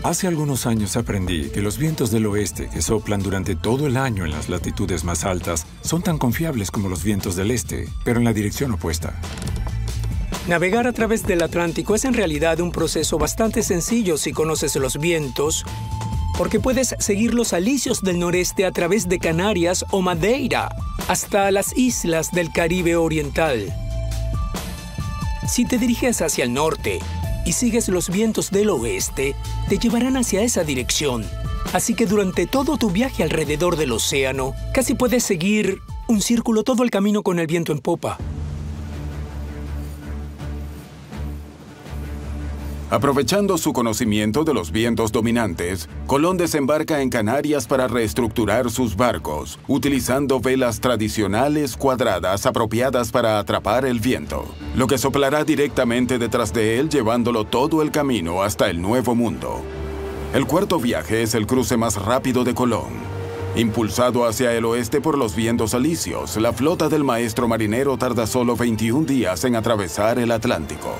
[0.03, 4.25] Hace algunos años aprendí que los vientos del oeste que soplan durante todo el año
[4.25, 8.25] en las latitudes más altas son tan confiables como los vientos del este, pero en
[8.25, 9.17] la dirección opuesta.
[10.47, 14.99] Navegar a través del Atlántico es en realidad un proceso bastante sencillo si conoces los
[14.99, 15.65] vientos
[16.37, 20.69] porque puedes seguir los alisios del noreste a través de Canarias o Madeira
[21.07, 23.73] hasta las islas del Caribe Oriental.
[25.47, 26.99] Si te diriges hacia el norte
[27.45, 29.35] y sigues los vientos del oeste,
[29.69, 31.25] te llevarán hacia esa dirección.
[31.73, 36.83] Así que durante todo tu viaje alrededor del océano, casi puedes seguir un círculo todo
[36.83, 38.17] el camino con el viento en popa.
[42.91, 49.57] Aprovechando su conocimiento de los vientos dominantes, Colón desembarca en Canarias para reestructurar sus barcos,
[49.67, 54.45] utilizando velas tradicionales cuadradas apropiadas para atrapar el viento,
[54.75, 59.63] lo que soplará directamente detrás de él llevándolo todo el camino hasta el Nuevo Mundo.
[60.35, 63.15] El cuarto viaje es el cruce más rápido de Colón.
[63.55, 68.55] Impulsado hacia el oeste por los vientos alisios, la flota del maestro marinero tarda solo
[68.55, 70.93] 21 días en atravesar el Atlántico.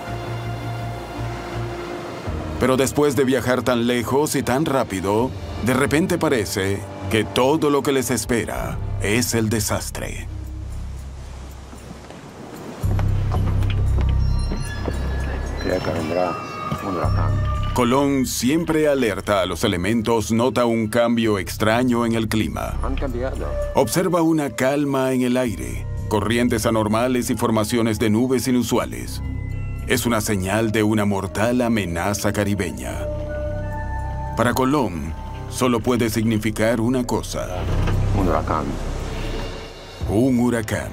[2.59, 5.29] Pero después de viajar tan lejos y tan rápido,
[5.65, 6.79] de repente parece
[7.11, 10.27] que todo lo que les espera es el desastre.
[17.73, 22.79] Colón, siempre alerta a los elementos, nota un cambio extraño en el clima.
[23.73, 29.21] Observa una calma en el aire, corrientes anormales y formaciones de nubes inusuales
[29.87, 32.97] es una señal de una mortal amenaza caribeña.
[34.35, 35.13] Para Colón,
[35.49, 37.63] solo puede significar una cosa.
[38.19, 38.65] Un huracán.
[40.09, 40.91] Un huracán.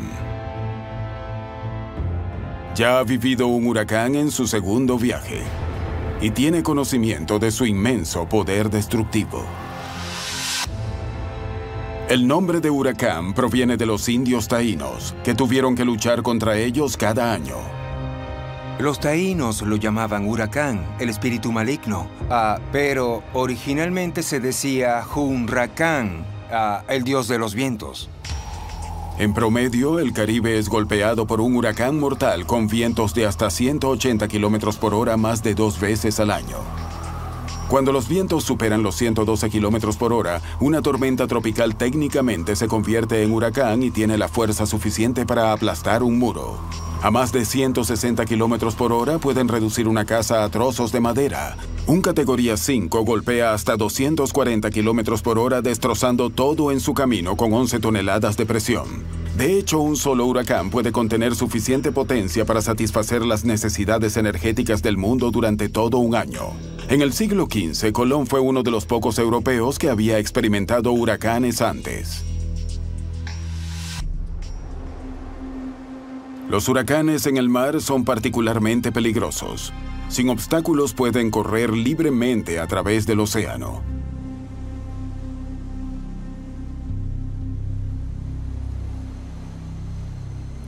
[2.74, 5.42] Ya ha vivido un huracán en su segundo viaje
[6.20, 9.44] y tiene conocimiento de su inmenso poder destructivo.
[12.08, 16.98] El nombre de huracán proviene de los indios taínos, que tuvieron que luchar contra ellos
[16.98, 17.81] cada año.
[18.78, 26.82] Los taínos lo llamaban huracán, el espíritu maligno, ah, pero originalmente se decía Hunracán, ah,
[26.88, 28.08] el dios de los vientos.
[29.18, 34.26] En promedio, el Caribe es golpeado por un huracán mortal con vientos de hasta 180
[34.26, 36.81] kilómetros por hora más de dos veces al año.
[37.72, 43.22] Cuando los vientos superan los 112 kilómetros por hora, una tormenta tropical técnicamente se convierte
[43.22, 46.58] en huracán y tiene la fuerza suficiente para aplastar un muro.
[47.00, 51.56] A más de 160 kilómetros por hora pueden reducir una casa a trozos de madera.
[51.86, 57.54] Un categoría 5 golpea hasta 240 kilómetros por hora, destrozando todo en su camino con
[57.54, 59.21] 11 toneladas de presión.
[59.36, 64.98] De hecho, un solo huracán puede contener suficiente potencia para satisfacer las necesidades energéticas del
[64.98, 66.52] mundo durante todo un año.
[66.90, 71.62] En el siglo XV, Colón fue uno de los pocos europeos que había experimentado huracanes
[71.62, 72.24] antes.
[76.50, 79.72] Los huracanes en el mar son particularmente peligrosos.
[80.10, 83.80] Sin obstáculos pueden correr libremente a través del océano.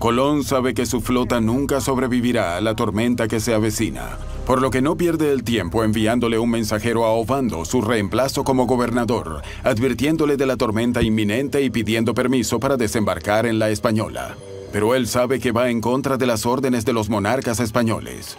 [0.04, 4.70] Colón sabe que su flota nunca sobrevivirá a la tormenta que se avecina, por lo
[4.70, 10.36] que no pierde el tiempo enviándole un mensajero a Ovando, su reemplazo como gobernador, advirtiéndole
[10.36, 14.36] de la tormenta inminente y pidiendo permiso para desembarcar en la Española.
[14.72, 18.36] Pero él sabe que va en contra de las órdenes de los monarcas españoles.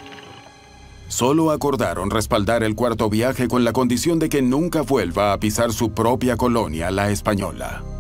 [1.08, 5.74] Solo acordaron respaldar el cuarto viaje con la condición de que nunca vuelva a pisar
[5.74, 7.95] su propia colonia, la Española.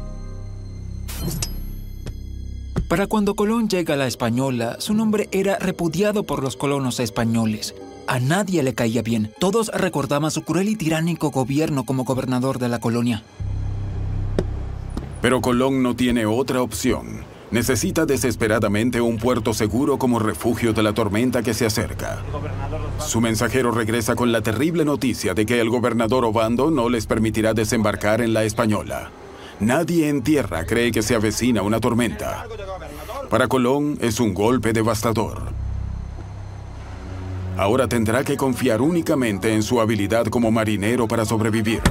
[2.88, 7.74] Para cuando Colón llega a la Española, su nombre era repudiado por los colonos españoles.
[8.06, 9.34] A nadie le caía bien.
[9.40, 13.24] Todos recordaban su cruel y tiránico gobierno como gobernador de la colonia.
[15.20, 17.24] Pero Colón no tiene otra opción.
[17.50, 22.22] Necesita desesperadamente un puerto seguro como refugio de la tormenta que se acerca.
[23.00, 27.56] Su mensajero regresa con la terrible noticia de que el gobernador Obando no les permitirá
[27.56, 29.10] desembarcar en la Española.
[29.60, 32.45] Nadie en tierra cree que se avecina una tormenta.
[33.30, 35.43] Para Colón es un golpe devastador.
[37.58, 41.82] Ahora tendrá que confiar únicamente en su habilidad como marinero para sobrevivir.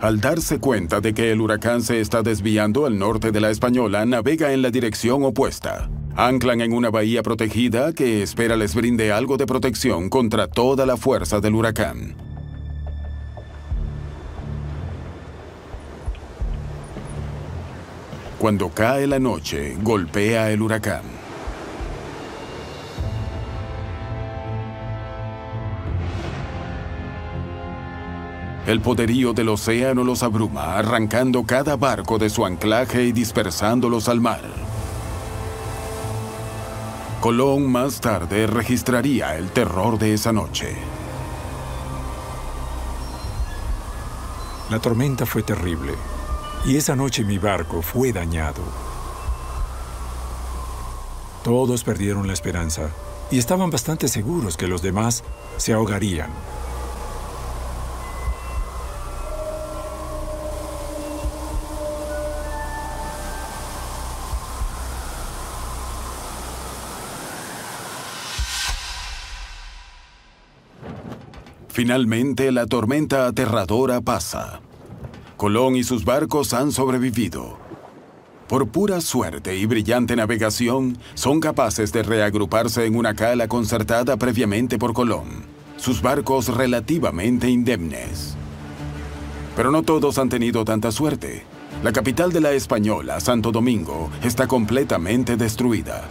[0.00, 4.04] Al darse cuenta de que el huracán se está desviando al norte de la Española,
[4.04, 5.88] navega en la dirección opuesta.
[6.14, 10.96] Anclan en una bahía protegida que espera les brinde algo de protección contra toda la
[10.96, 12.16] fuerza del huracán.
[18.38, 21.02] Cuando cae la noche, golpea el huracán.
[28.64, 34.20] El poderío del océano los abruma, arrancando cada barco de su anclaje y dispersándolos al
[34.20, 34.42] mar.
[37.20, 40.76] Colón más tarde registraría el terror de esa noche.
[44.70, 46.17] La tormenta fue terrible
[46.64, 48.62] y esa noche mi barco fue dañado.
[51.44, 52.90] Todos perdieron la esperanza
[53.30, 55.24] y estaban bastante seguros que los demás
[55.56, 56.30] se ahogarían.
[71.78, 74.60] Finalmente, la tormenta aterradora pasa.
[75.38, 77.58] Colón y sus barcos han sobrevivido.
[78.48, 84.78] Por pura suerte y brillante navegación, son capaces de reagruparse en una cala concertada previamente
[84.78, 85.28] por Colón,
[85.76, 88.34] sus barcos relativamente indemnes.
[89.54, 91.44] Pero no todos han tenido tanta suerte.
[91.84, 96.02] La capital de la Española, Santo Domingo, está completamente destruida.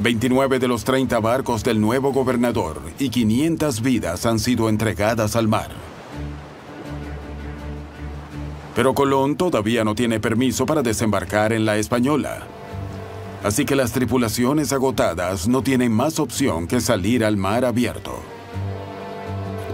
[0.00, 5.46] 29 de los 30 barcos del nuevo gobernador y 500 vidas han sido entregadas al
[5.46, 5.91] mar.
[8.74, 12.46] Pero Colón todavía no tiene permiso para desembarcar en la Española.
[13.42, 18.20] Así que las tripulaciones agotadas no tienen más opción que salir al mar abierto.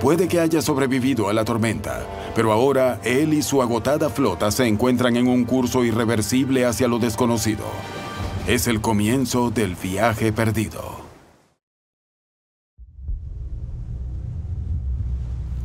[0.01, 4.67] Puede que haya sobrevivido a la tormenta, pero ahora él y su agotada flota se
[4.67, 7.65] encuentran en un curso irreversible hacia lo desconocido.
[8.47, 11.08] Es el comienzo del viaje perdido.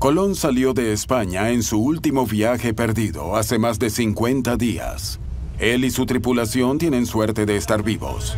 [0.04, 5.18] Colón salió de España en su último viaje perdido hace más de 50 días.
[5.60, 8.36] Él y su tripulación tienen suerte de estar vivos.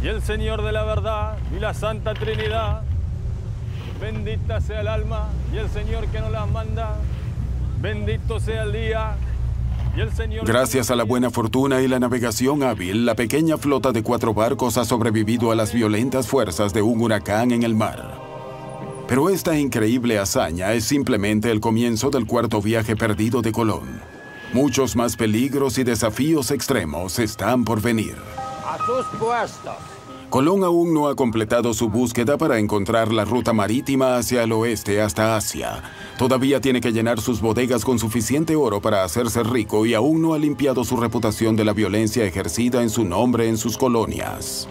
[0.00, 2.82] Y el Señor de la verdad y la Santa Trinidad,
[4.00, 6.98] bendita sea el alma y el Señor que nos las manda,
[7.80, 9.16] bendito sea el día
[9.96, 10.46] y el Señor...
[10.46, 14.76] Gracias a la buena fortuna y la navegación hábil, la pequeña flota de cuatro barcos
[14.76, 18.29] ha sobrevivido a las violentas fuerzas de un huracán en el mar.
[19.10, 24.00] Pero esta increíble hazaña es simplemente el comienzo del cuarto viaje perdido de Colón.
[24.52, 28.14] Muchos más peligros y desafíos extremos están por venir.
[28.64, 29.74] A sus puestos.
[30.28, 35.02] Colón aún no ha completado su búsqueda para encontrar la ruta marítima hacia el oeste
[35.02, 35.82] hasta Asia.
[36.16, 40.34] Todavía tiene que llenar sus bodegas con suficiente oro para hacerse rico y aún no
[40.34, 44.68] ha limpiado su reputación de la violencia ejercida en su nombre en sus colonias.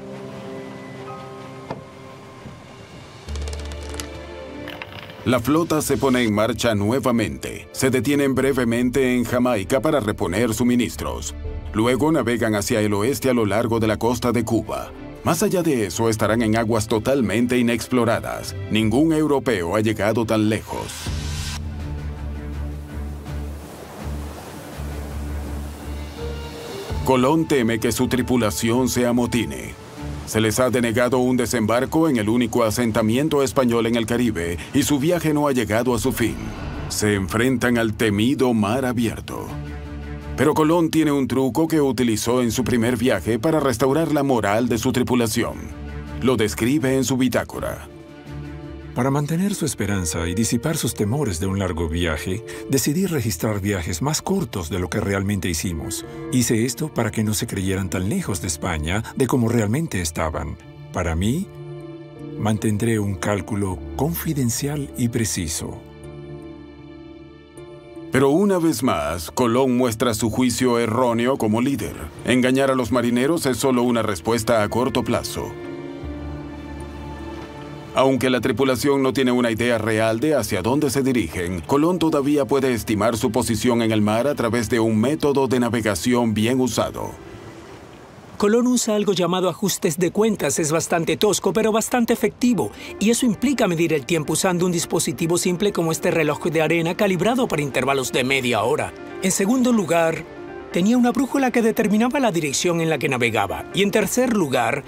[5.26, 7.68] La flota se pone en marcha nuevamente.
[7.74, 11.36] Se detienen brevemente en Jamaica para reponer suministros.
[11.74, 14.92] Luego navegan hacia el oeste a lo largo de la costa de Cuba.
[15.26, 18.56] Más allá de eso, estarán en aguas totalmente inexploradas.
[18.72, 21.04] Ningún europeo ha llegado tan lejos.
[27.04, 29.74] Colón teme que su tripulación se amotine.
[30.30, 34.84] Se les ha denegado un desembarco en el único asentamiento español en el Caribe y
[34.84, 36.36] su viaje no ha llegado a su fin.
[36.88, 39.48] Se enfrentan al temido mar abierto.
[40.38, 44.70] Pero Colón tiene un truco que utilizó en su primer viaje para restaurar la moral
[44.70, 45.58] de su tripulación.
[46.22, 47.90] Lo describe en su bitácora.
[49.00, 54.02] Para mantener su esperanza y disipar sus temores de un largo viaje, decidí registrar viajes
[54.02, 56.06] más cortos de lo que realmente hicimos.
[56.34, 60.58] Hice esto para que no se creyeran tan lejos de España de como realmente estaban.
[60.92, 61.48] Para mí,
[62.38, 65.80] mantendré un cálculo confidencial y preciso.
[68.12, 71.96] Pero una vez más, Colón muestra su juicio erróneo como líder.
[72.26, 75.54] Engañar a los marineros es solo una respuesta a corto plazo.
[77.96, 82.46] Aunque la tripulación no tiene una idea real de hacia dónde se dirigen, Colón todavía
[82.46, 86.60] puede estimar su posición en el mar a través de un método de navegación bien
[86.60, 87.12] usado.
[88.38, 90.60] Colón usa algo llamado ajustes de cuentas.
[90.60, 92.72] Es bastante tosco, pero bastante efectivo.
[92.98, 96.96] Y eso implica medir el tiempo usando un dispositivo simple como este reloj de arena
[96.96, 98.94] calibrado para intervalos de media hora.
[99.24, 100.24] En segundo lugar,
[100.72, 103.66] tenía una brújula que determinaba la dirección en la que navegaba.
[103.74, 104.86] Y en tercer lugar,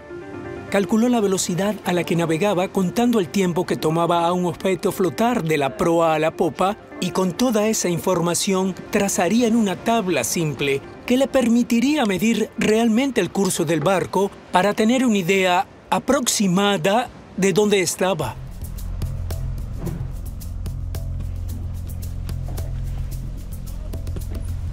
[0.71, 4.93] calculó la velocidad a la que navegaba contando el tiempo que tomaba a un objeto
[4.93, 9.75] flotar de la proa a la popa y con toda esa información trazaría en una
[9.75, 15.67] tabla simple que le permitiría medir realmente el curso del barco para tener una idea
[15.89, 18.35] aproximada de dónde estaba.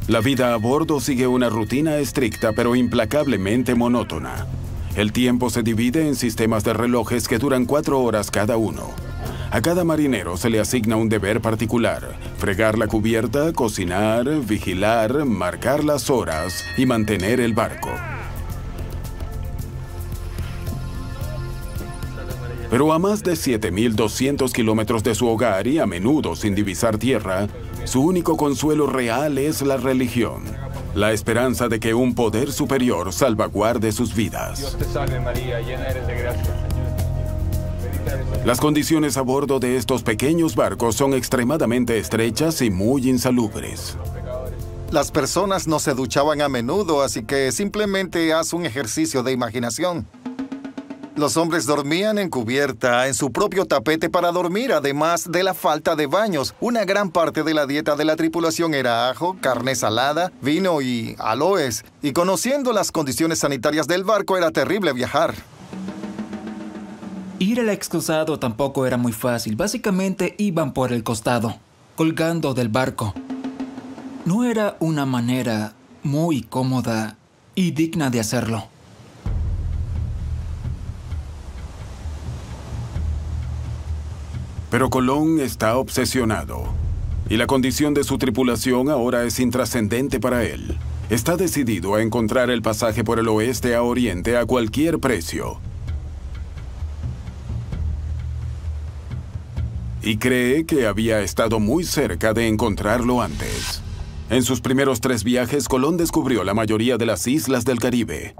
[0.07, 4.47] La vida a bordo sigue una rutina estricta pero implacablemente monótona.
[4.99, 8.91] El tiempo se divide en sistemas de relojes que duran cuatro horas cada uno.
[9.53, 15.85] A cada marinero se le asigna un deber particular, fregar la cubierta, cocinar, vigilar, marcar
[15.85, 17.91] las horas y mantener el barco.
[22.69, 27.47] Pero a más de 7.200 kilómetros de su hogar y a menudo sin divisar tierra,
[27.85, 30.43] su único consuelo real es la religión.
[30.95, 34.59] La esperanza de que un poder superior salvaguarde sus vidas.
[34.59, 36.55] Dios te salve María, llena eres de gracia,
[38.45, 43.97] Las condiciones a bordo de estos pequeños barcos son extremadamente estrechas y muy insalubres.
[44.91, 50.07] Las personas no se duchaban a menudo, así que simplemente haz un ejercicio de imaginación.
[51.19, 55.97] Los hombres dormían en cubierta, en su propio tapete para dormir, además de la falta
[55.97, 56.55] de baños.
[56.61, 61.17] Una gran parte de la dieta de la tripulación era ajo, carne salada, vino y
[61.19, 61.85] aloes.
[62.03, 65.35] Y conociendo las condiciones sanitarias del barco era terrible viajar.
[67.41, 69.57] Ir al excusado tampoco era muy fácil.
[69.57, 71.57] Básicamente iban por el costado,
[71.97, 73.13] colgando del barco.
[74.25, 75.73] No era una manera
[76.05, 77.17] muy cómoda
[77.57, 78.69] y digna de hacerlo.
[84.79, 86.63] Pero Colón está obsesionado.
[87.29, 90.79] Y la condición de su tripulación ahora es intrascendente para él.
[91.11, 95.59] Está decidido a encontrar el pasaje por el oeste a oriente a cualquier precio.
[100.01, 103.83] Y cree que había estado muy cerca de encontrarlo antes.
[104.31, 108.37] En sus primeros tres viajes, Colón descubrió la mayoría de las islas del Caribe.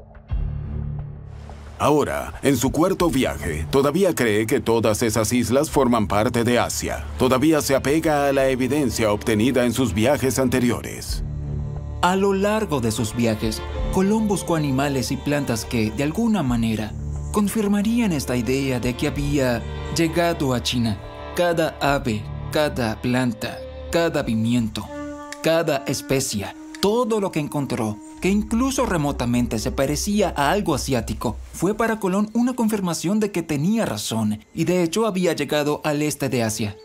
[1.79, 7.05] Ahora, en su cuarto viaje, todavía cree que todas esas islas forman parte de Asia.
[7.19, 11.23] Todavía se apega a la evidencia obtenida en sus viajes anteriores.
[12.03, 13.63] A lo largo de sus viajes,
[13.93, 16.93] Colón buscó animales y plantas que, de alguna manera,
[17.33, 19.63] confirmarían esta idea de que había
[19.97, 20.99] llegado a China.
[21.37, 23.57] Cada ave, cada planta,
[23.93, 24.85] cada pimiento,
[25.43, 31.75] cada especia, todo lo que encontró, que incluso remotamente se parecía a algo asiático, fue
[31.75, 36.29] para Colón una confirmación de que tenía razón y de hecho había llegado al este
[36.29, 36.77] de Asia.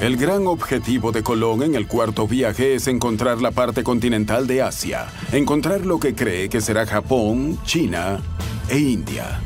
[0.00, 4.60] El gran objetivo de Colón en el cuarto viaje es encontrar la parte continental de
[4.60, 8.20] Asia, encontrar lo que cree que será Japón, China
[8.68, 9.40] e India.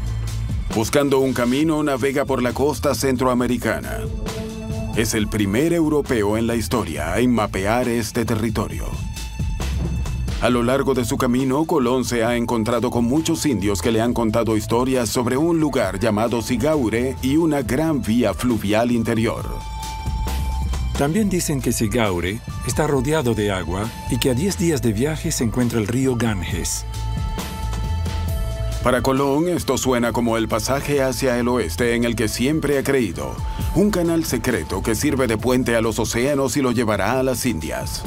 [0.75, 4.01] Buscando un camino, navega por la costa centroamericana.
[4.97, 8.87] Es el primer europeo en la historia en mapear este territorio.
[10.41, 14.01] A lo largo de su camino, Colón se ha encontrado con muchos indios que le
[14.01, 19.45] han contado historias sobre un lugar llamado Sigaure y una gran vía fluvial interior.
[20.97, 25.31] También dicen que Sigaure está rodeado de agua y que a 10 días de viaje
[25.31, 26.85] se encuentra el río Ganges.
[28.89, 32.83] Para Colón esto suena como el pasaje hacia el oeste en el que siempre ha
[32.83, 33.37] creído,
[33.75, 37.45] un canal secreto que sirve de puente a los océanos y lo llevará a las
[37.45, 38.03] Indias.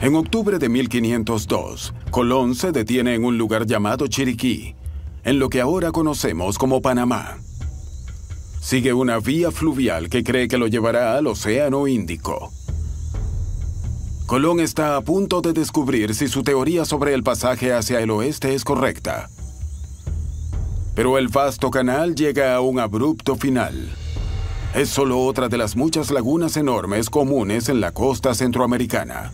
[0.00, 4.76] En octubre de 1502, Colón se detiene en un lugar llamado Chiriquí,
[5.24, 7.38] en lo que ahora conocemos como Panamá.
[8.60, 12.52] sigue una vía fluvial que cree que lo llevará al Océano Índico.
[14.30, 18.54] Colón está a punto de descubrir si su teoría sobre el pasaje hacia el oeste
[18.54, 19.28] es correcta.
[20.94, 23.88] Pero el vasto canal llega a un abrupto final.
[24.72, 29.32] Es solo otra de las muchas lagunas enormes comunes en la costa centroamericana.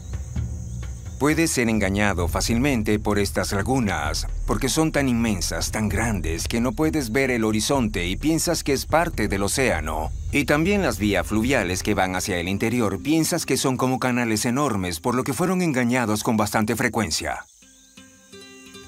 [1.19, 6.73] Puedes ser engañado fácilmente por estas lagunas, porque son tan inmensas, tan grandes, que no
[6.73, 10.11] puedes ver el horizonte y piensas que es parte del océano.
[10.31, 14.45] Y también las vías fluviales que van hacia el interior piensas que son como canales
[14.45, 17.47] enormes, por lo que fueron engañados con bastante frecuencia.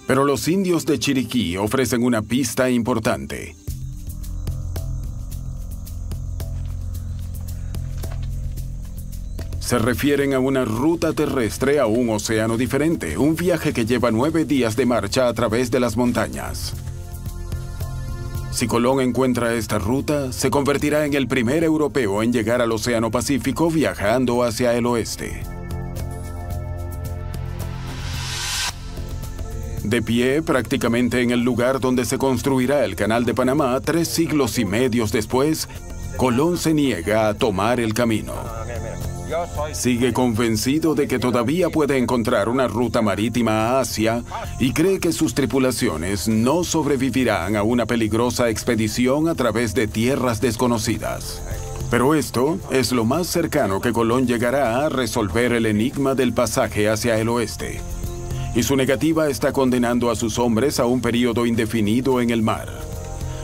[0.06, 3.56] Pero los indios de Chiriquí ofrecen una pista importante.
[9.68, 14.46] Se refieren a una ruta terrestre a un océano diferente, un viaje que lleva nueve
[14.46, 16.72] días de marcha a través de las montañas.
[18.50, 23.10] Si Colón encuentra esta ruta, se convertirá en el primer europeo en llegar al Océano
[23.10, 25.42] Pacífico viajando hacia el oeste.
[29.84, 34.58] De pie prácticamente en el lugar donde se construirá el Canal de Panamá, tres siglos
[34.58, 35.68] y medios después,
[36.16, 38.32] Colón se niega a tomar el camino.
[39.72, 44.22] Sigue convencido de que todavía puede encontrar una ruta marítima a Asia
[44.58, 50.40] y cree que sus tripulaciones no sobrevivirán a una peligrosa expedición a través de tierras
[50.40, 51.42] desconocidas.
[51.90, 56.88] Pero esto es lo más cercano que Colón llegará a resolver el enigma del pasaje
[56.88, 57.80] hacia el oeste.
[58.54, 62.68] Y su negativa está condenando a sus hombres a un periodo indefinido en el mar.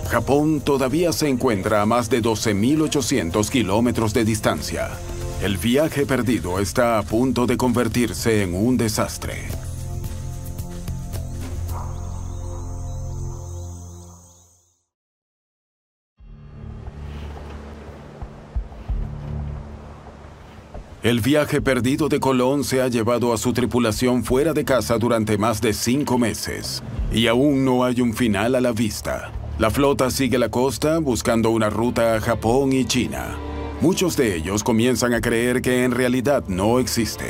[0.09, 4.91] Japón todavía se encuentra a más de 12.800 kilómetros de distancia.
[5.45, 9.43] El viaje perdido está a punto de convertirse en un desastre.
[21.03, 25.37] El viaje perdido de Colón se ha llevado a su tripulación fuera de casa durante
[25.37, 26.83] más de cinco meses,
[27.13, 29.31] y aún no hay un final a la vista.
[29.59, 33.37] La flota sigue la costa buscando una ruta a Japón y China.
[33.81, 37.27] Muchos de ellos comienzan a creer que en realidad no existe.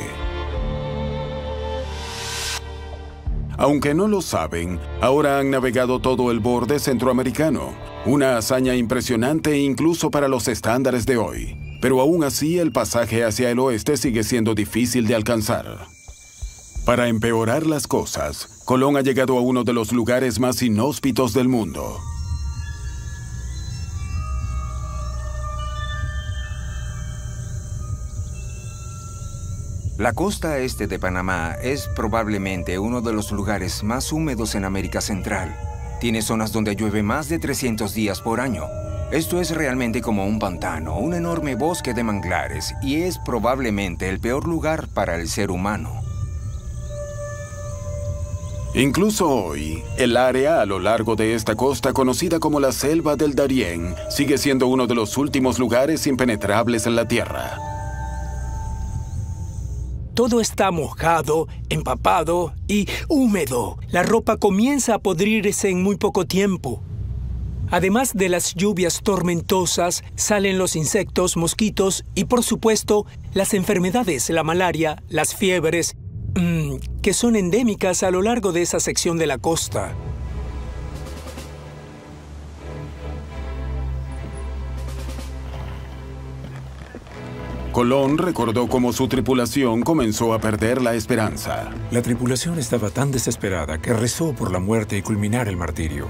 [3.57, 7.73] Aunque no lo saben, ahora han navegado todo el borde centroamericano,
[8.05, 11.57] una hazaña impresionante incluso para los estándares de hoy.
[11.81, 15.87] Pero aún así el pasaje hacia el oeste sigue siendo difícil de alcanzar.
[16.85, 21.47] Para empeorar las cosas, Colón ha llegado a uno de los lugares más inhóspitos del
[21.47, 21.97] mundo.
[29.97, 34.99] La costa este de Panamá es probablemente uno de los lugares más húmedos en América
[34.99, 35.55] Central.
[36.01, 38.65] Tiene zonas donde llueve más de 300 días por año.
[39.13, 44.19] Esto es realmente como un pantano, un enorme bosque de manglares, y es probablemente el
[44.19, 46.01] peor lugar para el ser humano.
[48.73, 53.33] Incluso hoy, el área a lo largo de esta costa conocida como la Selva del
[53.33, 57.64] Darién sigue siendo uno de los últimos lugares impenetrables en la Tierra.
[60.15, 63.77] Todo está mojado, empapado y húmedo.
[63.89, 66.81] La ropa comienza a podrirse en muy poco tiempo.
[67.69, 74.43] Además de las lluvias tormentosas, salen los insectos, mosquitos y por supuesto las enfermedades, la
[74.43, 75.97] malaria, las fiebres,
[76.35, 79.93] mmm, que son endémicas a lo largo de esa sección de la costa.
[87.75, 91.71] Colón recordó cómo su tripulación comenzó a perder la esperanza.
[91.91, 96.07] La tripulación estaba tan desesperada que rezó por la muerte y culminar el martirio.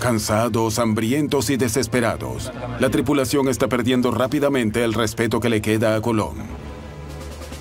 [0.00, 2.50] Cansados, hambrientos y desesperados,
[2.80, 6.34] la tripulación está perdiendo rápidamente el respeto que le queda a Colón.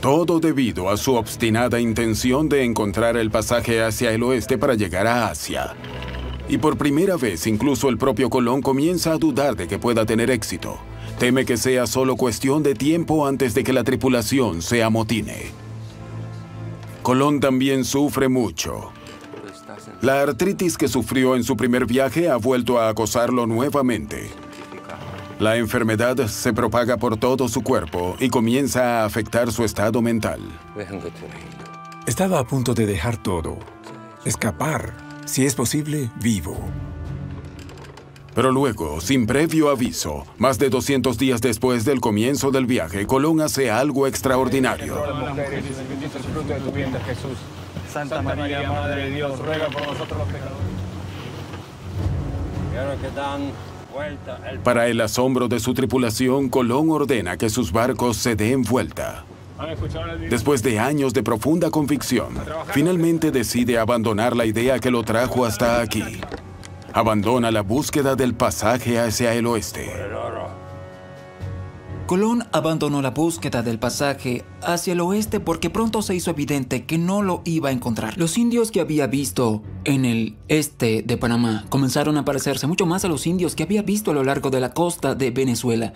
[0.01, 5.05] Todo debido a su obstinada intención de encontrar el pasaje hacia el oeste para llegar
[5.05, 5.75] a Asia.
[6.49, 10.31] Y por primera vez incluso el propio Colón comienza a dudar de que pueda tener
[10.31, 10.79] éxito.
[11.23, 15.51] Teme que sea solo cuestión de tiempo antes de que la tripulación se amotine.
[17.01, 18.91] Colón también sufre mucho.
[20.01, 24.29] La artritis que sufrió en su primer viaje ha vuelto a acosarlo nuevamente.
[25.39, 30.41] La enfermedad se propaga por todo su cuerpo y comienza a afectar su estado mental.
[32.05, 33.59] Estaba a punto de dejar todo,
[34.25, 34.93] escapar,
[35.23, 36.57] si es posible, vivo.
[38.35, 43.41] Pero luego, sin previo aviso, más de 200 días después del comienzo del viaje, Colón
[43.41, 44.95] hace algo extraordinario.
[47.91, 50.57] Santa María, Madre de Dios, ruega por nosotros los pecadores.
[52.71, 53.51] Quiero que dan
[54.63, 59.25] Para el asombro de su tripulación, Colón ordena que sus barcos se den vuelta.
[60.29, 62.33] Después de años de profunda convicción,
[62.71, 66.19] finalmente decide abandonar la idea que lo trajo hasta aquí.
[66.95, 69.91] Abandona la búsqueda del pasaje hacia el oeste.
[72.05, 76.99] Colón abandonó la búsqueda del pasaje hacia el oeste porque pronto se hizo evidente que
[76.99, 78.15] no lo iba a encontrar.
[78.19, 83.03] Los indios que había visto en el este de Panamá comenzaron a parecerse mucho más
[83.05, 85.93] a los indios que había visto a lo largo de la costa de Venezuela.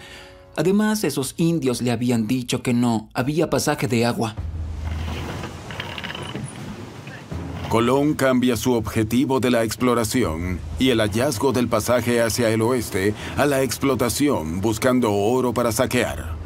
[0.55, 4.35] Además, esos indios le habían dicho que no había pasaje de agua.
[7.69, 13.13] Colón cambia su objetivo de la exploración y el hallazgo del pasaje hacia el oeste
[13.35, 16.37] a la explotación buscando oro para saquear.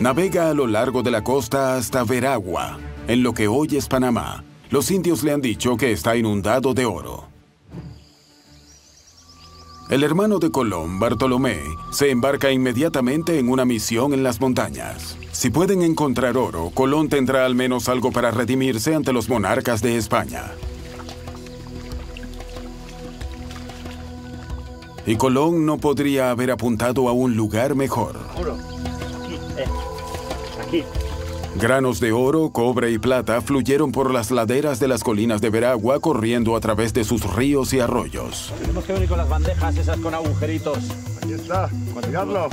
[0.00, 4.42] Navega a lo largo de la costa hasta Veragua, en lo que hoy es Panamá.
[4.70, 7.25] Los indios le han dicho que está inundado de oro.
[9.88, 11.60] El hermano de Colón, Bartolomé,
[11.90, 15.16] se embarca inmediatamente en una misión en las montañas.
[15.30, 19.96] Si pueden encontrar oro, Colón tendrá al menos algo para redimirse ante los monarcas de
[19.96, 20.50] España.
[25.06, 28.18] Y Colón no podría haber apuntado a un lugar mejor.
[31.58, 36.00] Granos de oro, cobre y plata fluyeron por las laderas de las colinas de Veragua
[36.00, 38.52] corriendo a través de sus ríos y arroyos.
[38.60, 40.78] Tenemos que venir con las bandejas esas con agujeritos.
[41.22, 42.48] Aquí está, cuidadlo.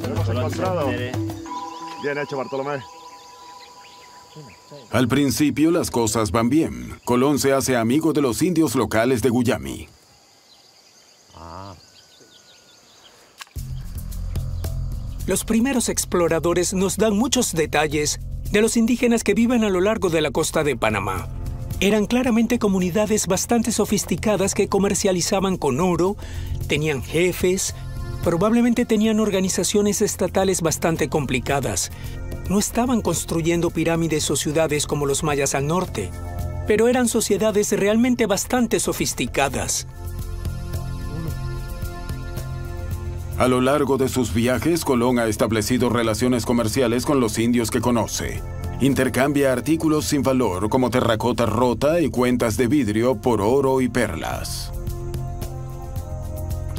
[0.00, 0.88] Lo hemos encontrado.
[0.88, 2.82] Bien hecho, Bartolomé.
[4.90, 6.98] Al principio las cosas van bien.
[7.04, 9.88] Colón se hace amigo de los indios locales de Guyami.
[15.28, 18.18] Los primeros exploradores nos dan muchos detalles
[18.50, 21.28] de los indígenas que viven a lo largo de la costa de Panamá.
[21.80, 26.16] Eran claramente comunidades bastante sofisticadas que comercializaban con oro,
[26.66, 27.74] tenían jefes,
[28.24, 31.92] probablemente tenían organizaciones estatales bastante complicadas.
[32.48, 36.08] No estaban construyendo pirámides o ciudades como los mayas al norte,
[36.66, 39.86] pero eran sociedades realmente bastante sofisticadas.
[43.38, 47.80] A lo largo de sus viajes, Colón ha establecido relaciones comerciales con los indios que
[47.80, 48.42] conoce.
[48.80, 54.72] Intercambia artículos sin valor como terracota rota y cuentas de vidrio por oro y perlas.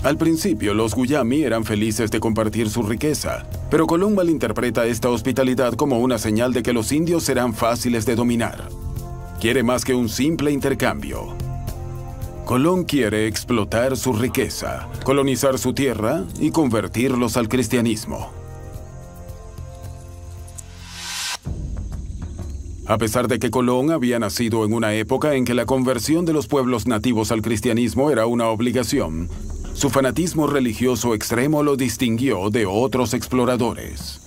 [0.03, 5.75] Al principio, los Guyami eran felices de compartir su riqueza, pero Colón malinterpreta esta hospitalidad
[5.75, 8.67] como una señal de que los indios serán fáciles de dominar.
[9.39, 11.48] Quiere más que un simple intercambio.
[12.49, 18.31] Colón quiere explotar su riqueza, colonizar su tierra y convertirlos al cristianismo.
[22.87, 26.33] A pesar de que Colón había nacido en una época en que la conversión de
[26.33, 29.29] los pueblos nativos al cristianismo era una obligación,
[29.75, 34.21] su fanatismo religioso extremo lo distinguió de otros exploradores.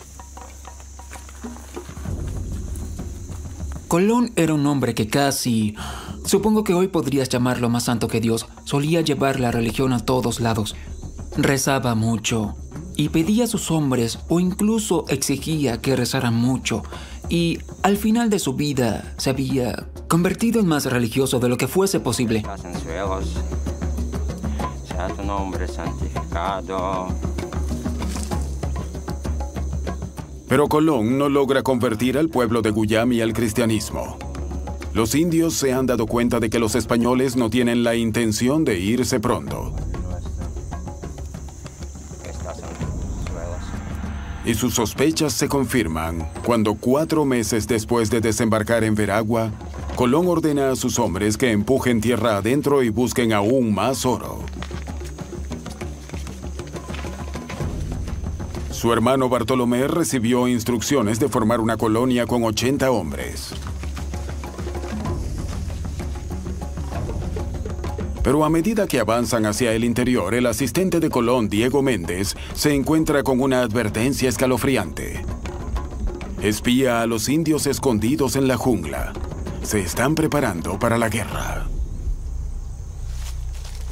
[3.88, 5.74] Colón era un hombre que casi
[6.24, 8.46] Supongo que hoy podrías llamarlo más santo que Dios.
[8.64, 10.76] Solía llevar la religión a todos lados.
[11.36, 12.54] Rezaba mucho
[12.96, 16.82] y pedía a sus hombres o incluso exigía que rezaran mucho.
[17.28, 21.68] Y al final de su vida se había convertido en más religioso de lo que
[21.68, 22.42] fuese posible.
[24.86, 27.08] Sea tu nombre santificado.
[30.48, 34.18] Pero Colón no logra convertir al pueblo de Guyami al cristianismo.
[34.94, 38.78] Los indios se han dado cuenta de que los españoles no tienen la intención de
[38.78, 39.74] irse pronto.
[44.44, 49.50] Y sus sospechas se confirman cuando cuatro meses después de desembarcar en Veragua,
[49.96, 54.40] Colón ordena a sus hombres que empujen tierra adentro y busquen aún más oro.
[58.70, 63.54] Su hermano Bartolomé recibió instrucciones de formar una colonia con 80 hombres.
[68.32, 72.74] Pero a medida que avanzan hacia el interior, el asistente de Colón, Diego Méndez, se
[72.74, 75.22] encuentra con una advertencia escalofriante.
[76.40, 79.12] Espía a los indios escondidos en la jungla.
[79.62, 81.66] Se están preparando para la guerra.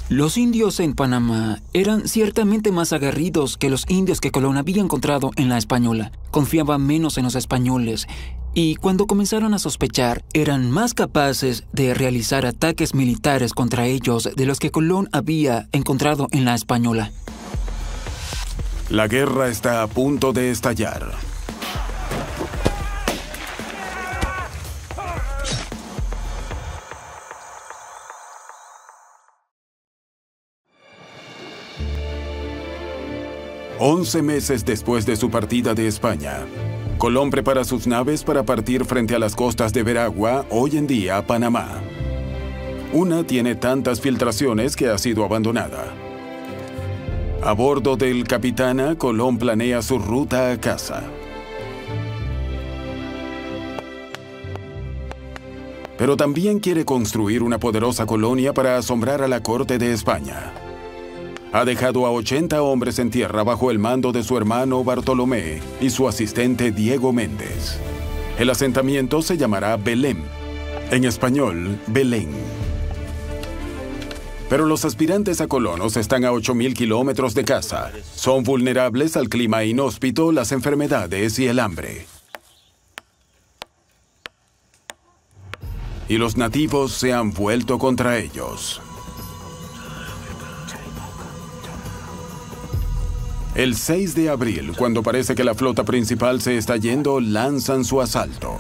[0.08, 5.32] Los indios en Panamá eran ciertamente más aguerridos que los indios que Colón había encontrado
[5.36, 6.12] en la Española.
[6.30, 8.08] Confiaban menos en los españoles
[8.54, 14.46] y cuando comenzaron a sospechar eran más capaces de realizar ataques militares contra ellos de
[14.46, 17.12] los que Colón había encontrado en la Española.
[18.88, 21.12] La guerra está a punto de estallar.
[33.82, 36.44] Once meses después de su partida de España,
[37.00, 41.26] Colón prepara sus naves para partir frente a las costas de Veragua, hoy en día
[41.26, 41.80] Panamá.
[42.92, 45.94] Una tiene tantas filtraciones que ha sido abandonada.
[47.42, 51.04] A bordo del Capitana, Colón planea su ruta a casa.
[55.96, 60.52] Pero también quiere construir una poderosa colonia para asombrar a la corte de España.
[61.52, 65.90] Ha dejado a 80 hombres en tierra bajo el mando de su hermano Bartolomé y
[65.90, 67.76] su asistente Diego Méndez.
[68.38, 70.22] El asentamiento se llamará Belém,
[70.92, 72.30] en español, Belén.
[74.48, 77.90] Pero los aspirantes a colonos están a 8.000 kilómetros de casa.
[78.14, 82.06] Son vulnerables al clima inhóspito, las enfermedades y el hambre.
[86.08, 88.80] Y los nativos se han vuelto contra ellos.
[93.60, 98.00] El 6 de abril, cuando parece que la flota principal se está yendo, lanzan su
[98.00, 98.56] asalto.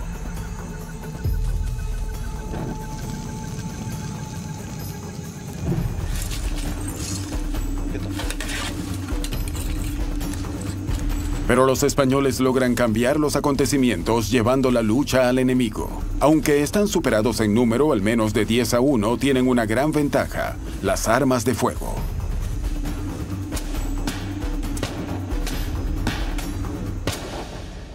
[11.46, 15.88] Pero los españoles logran cambiar los acontecimientos llevando la lucha al enemigo.
[16.20, 20.56] Aunque están superados en número al menos de 10 a 1, tienen una gran ventaja,
[20.82, 21.96] las armas de fuego.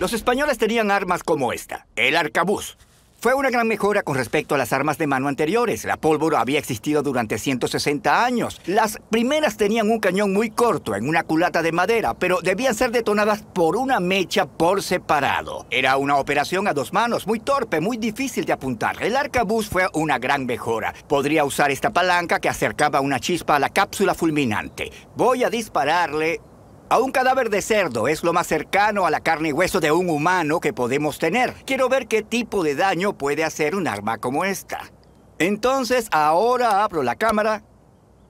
[0.06, 2.78] Los españoles tenían armas como esta, el arcabuz.
[3.20, 5.84] Fue una gran mejora con respecto a las armas de mano anteriores.
[5.84, 8.62] La pólvora había existido durante 160 años.
[8.68, 12.92] Las primeras tenían un cañón muy corto en una culata de madera, pero debían ser
[12.92, 15.66] detonadas por una mecha por separado.
[15.72, 19.02] Era una operación a dos manos, muy torpe, muy difícil de apuntar.
[19.02, 20.94] El arcabuz fue una gran mejora.
[21.08, 24.92] Podría usar esta palanca que acercaba una chispa a la cápsula fulminante.
[25.16, 26.42] Voy a dispararle
[26.90, 29.92] a un cadáver de cerdo es lo más cercano a la carne y hueso de
[29.92, 31.54] un humano que podemos tener.
[31.66, 34.92] Quiero ver qué tipo de daño puede hacer un arma como esta.
[35.40, 37.64] Entonces, ahora abro la cámara.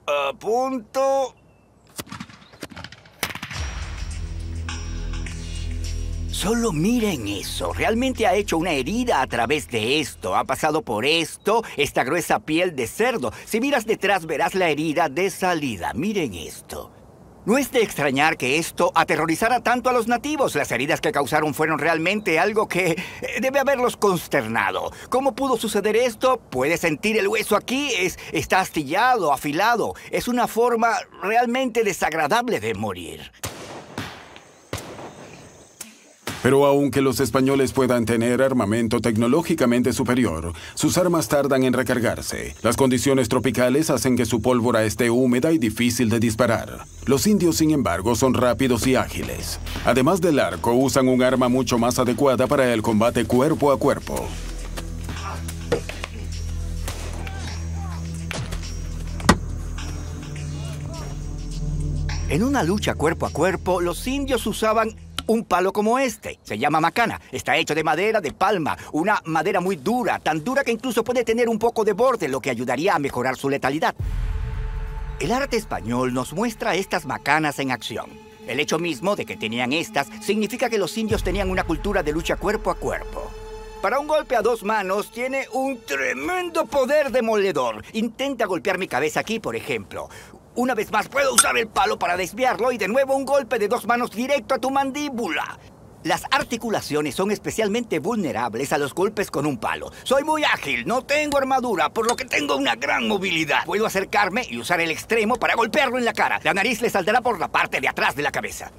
[0.06, 1.34] Apunto.
[6.28, 7.72] Solo miren eso.
[7.72, 10.36] Realmente ha hecho una herida a través de esto.
[10.36, 13.32] Ha pasado por esto, esta gruesa piel de cerdo.
[13.46, 15.92] Si miras detrás verás la herida de salida.
[15.94, 16.92] Miren esto.
[17.46, 20.56] No es de extrañar que esto aterrorizara tanto a los nativos.
[20.56, 24.90] Las heridas que causaron fueron realmente algo que eh, debe haberlos consternado.
[25.10, 26.40] ¿Cómo pudo suceder esto?
[26.50, 27.92] Puedes sentir el hueso aquí.
[27.96, 29.94] Es, está astillado, afilado.
[30.10, 33.30] Es una forma realmente desagradable de morir.
[36.42, 42.54] Pero aunque los españoles puedan tener armamento tecnológicamente superior, sus armas tardan en recargarse.
[42.62, 46.84] Las condiciones tropicales hacen que su pólvora esté húmeda y difícil de disparar.
[47.04, 49.58] Los indios, sin embargo, son rápidos y ágiles.
[49.84, 54.28] Además del arco, usan un arma mucho más adecuada para el combate cuerpo a cuerpo.
[62.28, 64.96] En una lucha cuerpo a cuerpo, los indios usaban
[65.26, 66.38] un palo como este.
[66.42, 67.20] Se llama macana.
[67.32, 71.24] Está hecho de madera de palma, una madera muy dura, tan dura que incluso puede
[71.24, 73.94] tener un poco de borde, lo que ayudaría a mejorar su letalidad.
[75.18, 78.10] El arte español nos muestra estas macanas en acción.
[78.46, 82.12] El hecho mismo de que tenían estas significa que los indios tenían una cultura de
[82.12, 83.30] lucha cuerpo a cuerpo.
[83.82, 87.84] Para un golpe a dos manos tiene un tremendo poder demoledor.
[87.92, 90.08] Intenta golpear mi cabeza aquí, por ejemplo.
[90.56, 93.68] Una vez más puedo usar el palo para desviarlo y de nuevo un golpe de
[93.68, 95.58] dos manos directo a tu mandíbula.
[96.02, 99.92] Las articulaciones son especialmente vulnerables a los golpes con un palo.
[100.04, 103.66] Soy muy ágil, no tengo armadura, por lo que tengo una gran movilidad.
[103.66, 106.40] Puedo acercarme y usar el extremo para golpearlo en la cara.
[106.42, 108.72] La nariz le saldrá por la parte de atrás de la cabeza.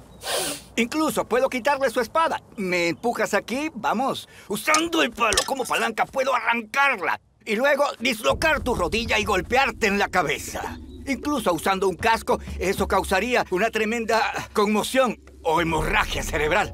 [0.74, 2.42] Incluso puedo quitarle su espada.
[2.56, 3.70] ¿Me empujas aquí?
[3.72, 4.28] Vamos.
[4.48, 7.20] Usando el palo como palanca puedo arrancarla.
[7.44, 10.78] Y luego dislocar tu rodilla y golpearte en la cabeza.
[11.08, 14.20] Incluso usando un casco, eso causaría una tremenda
[14.52, 16.70] conmoción o hemorragia cerebral.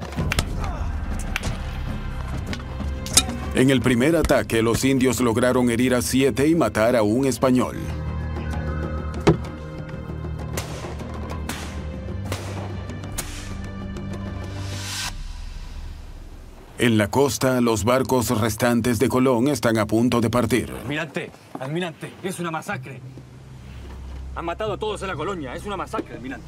[3.55, 7.77] En el primer ataque, los indios lograron herir a siete y matar a un español.
[16.77, 20.69] En la costa, los barcos restantes de Colón están a punto de partir.
[20.81, 22.99] Almirante, almirante, es una masacre.
[24.35, 25.55] Han matado a todos en la colonia.
[25.55, 26.45] Es una masacre, almirante.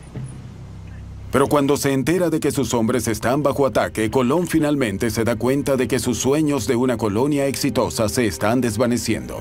[1.32, 5.36] Pero cuando se entera de que sus hombres están bajo ataque, Colón finalmente se da
[5.36, 9.38] cuenta de que sus sueños de una colonia exitosa se están desvaneciendo.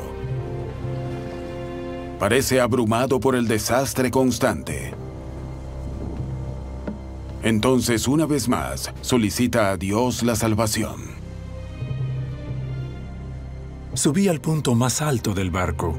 [2.19, 4.95] Parece abrumado por el desastre constante.
[7.43, 11.03] Entonces, una vez más, solicita a Dios la salvación.
[13.95, 15.97] Subí al punto más alto del barco,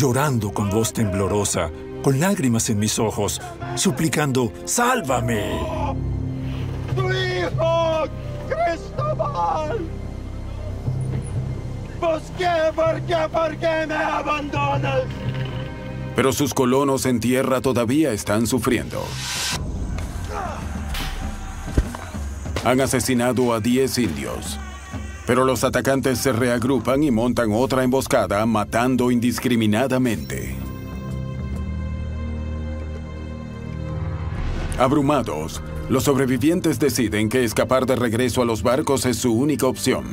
[0.00, 1.70] llorando con voz temblorosa,
[2.02, 3.38] con lágrimas en mis ojos,
[3.74, 5.60] suplicando, ¡Sálvame!
[6.96, 8.04] ¡Tu hijo,
[8.48, 9.78] Cristóbal!
[12.00, 15.02] ¿Por qué, por qué, por qué me abandonas?
[16.16, 19.04] Pero sus colonos en tierra todavía están sufriendo.
[22.64, 24.58] Han asesinado a 10 indios.
[25.30, 30.56] Pero los atacantes se reagrupan y montan otra emboscada, matando indiscriminadamente.
[34.76, 40.04] Abrumados, los sobrevivientes deciden que escapar de regreso a los barcos es su única opción.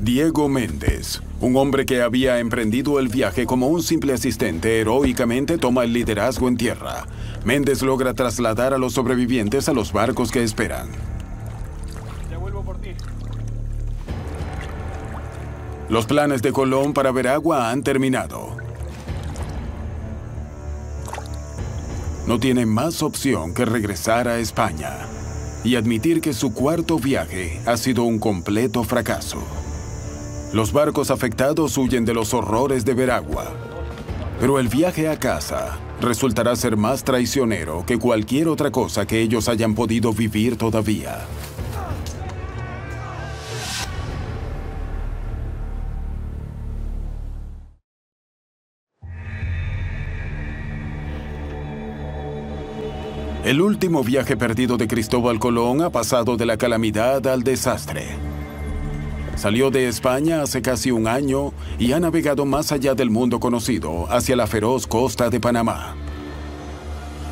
[0.00, 5.82] Diego Méndez, un hombre que había emprendido el viaje como un simple asistente, heroicamente toma
[5.82, 7.06] el liderazgo en tierra.
[7.46, 10.88] Méndez logra trasladar a los sobrevivientes a los barcos que esperan.
[15.88, 18.56] Los planes de Colón para Veragua han terminado.
[22.26, 25.06] No tiene más opción que regresar a España
[25.62, 29.38] y admitir que su cuarto viaje ha sido un completo fracaso.
[30.52, 33.46] Los barcos afectados huyen de los horrores de Veragua.
[34.40, 39.48] Pero el viaje a casa resultará ser más traicionero que cualquier otra cosa que ellos
[39.48, 41.26] hayan podido vivir todavía.
[53.46, 58.35] El último viaje perdido de Cristóbal Colón ha pasado de la calamidad al desastre.
[59.36, 64.06] Salió de España hace casi un año y ha navegado más allá del mundo conocido,
[64.10, 65.94] hacia la feroz costa de Panamá.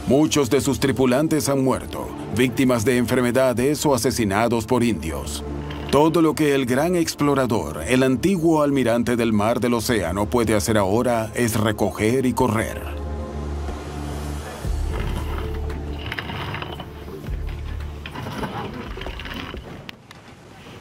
[0.07, 5.43] Muchos de sus tripulantes han muerto, víctimas de enfermedades o asesinados por indios.
[5.91, 10.77] Todo lo que el gran explorador, el antiguo almirante del mar del océano puede hacer
[10.77, 12.94] ahora es recoger y correr.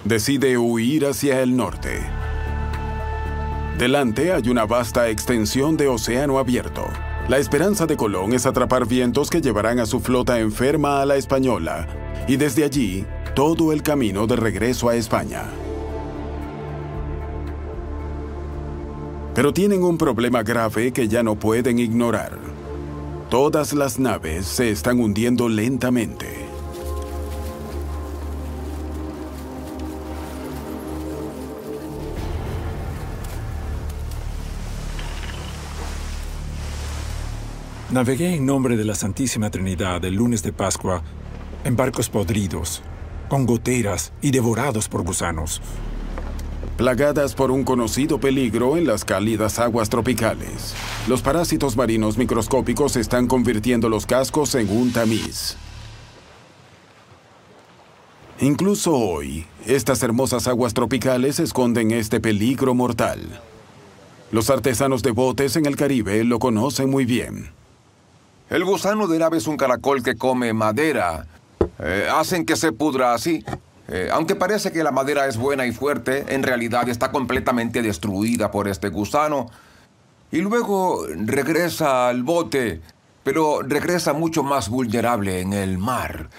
[0.06, 2.02] Decide huir hacia el norte.
[3.78, 6.86] Delante hay una vasta extensión de océano abierto.
[7.28, 11.16] La esperanza de Colón es atrapar vientos que llevarán a su flota enferma a la
[11.16, 11.88] española
[12.28, 15.46] y desde allí todo el camino de regreso a España.
[19.34, 22.38] Pero tienen un problema grave que ya no pueden ignorar.
[23.30, 26.43] Todas las naves se están hundiendo lentamente.
[37.94, 41.04] Navegué en nombre de la Santísima Trinidad el lunes de Pascua
[41.64, 42.82] en barcos podridos,
[43.30, 45.62] con goteras y devorados por gusanos.
[46.76, 50.74] Plagadas por un conocido peligro en las cálidas aguas tropicales,
[51.08, 55.56] los parásitos marinos microscópicos están convirtiendo los cascos en un tamiz.
[58.40, 63.20] Incluso hoy, estas hermosas aguas tropicales esconden este peligro mortal.
[64.32, 67.52] Los artesanos de botes en el Caribe lo conocen muy bien.
[68.54, 71.26] El gusano del ave es un caracol que come madera.
[71.80, 73.44] Eh, hacen que se pudra así.
[73.88, 78.52] Eh, aunque parece que la madera es buena y fuerte, en realidad está completamente destruida
[78.52, 79.50] por este gusano.
[80.32, 82.80] Y luego regresa al bote,
[83.24, 86.30] pero regresa mucho más vulnerable en el mar.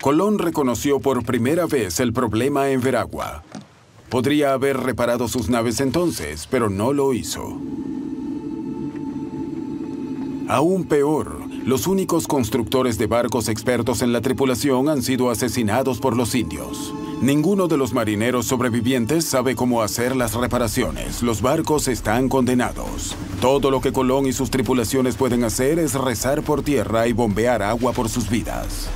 [0.00, 3.44] Colón reconoció por primera vez el problema en Veragua.
[4.08, 7.56] Podría haber reparado sus naves entonces, pero no lo hizo.
[10.50, 16.16] Aún peor, los únicos constructores de barcos expertos en la tripulación han sido asesinados por
[16.16, 16.92] los indios.
[17.22, 21.22] Ninguno de los marineros sobrevivientes sabe cómo hacer las reparaciones.
[21.22, 23.14] Los barcos están condenados.
[23.40, 27.62] Todo lo que Colón y sus tripulaciones pueden hacer es rezar por tierra y bombear
[27.62, 28.88] agua por sus vidas.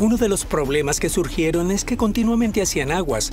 [0.00, 3.32] Uno de los problemas que surgieron es que continuamente hacían aguas,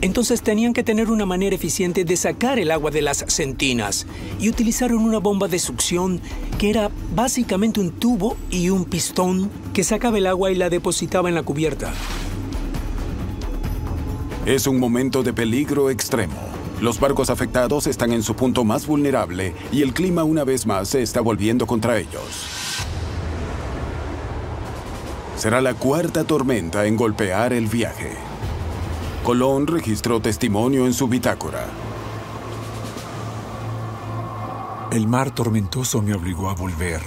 [0.00, 4.06] entonces tenían que tener una manera eficiente de sacar el agua de las sentinas
[4.40, 6.20] y utilizaron una bomba de succión
[6.58, 11.28] que era básicamente un tubo y un pistón que sacaba el agua y la depositaba
[11.28, 11.92] en la cubierta.
[14.46, 16.50] Es un momento de peligro extremo.
[16.80, 20.88] Los barcos afectados están en su punto más vulnerable y el clima una vez más
[20.88, 22.46] se está volviendo contra ellos.
[25.36, 28.29] Será la cuarta tormenta en golpear el viaje.
[29.24, 31.66] Colón registró testimonio en su bitácora.
[34.90, 37.02] El mar tormentoso me obligó a volver.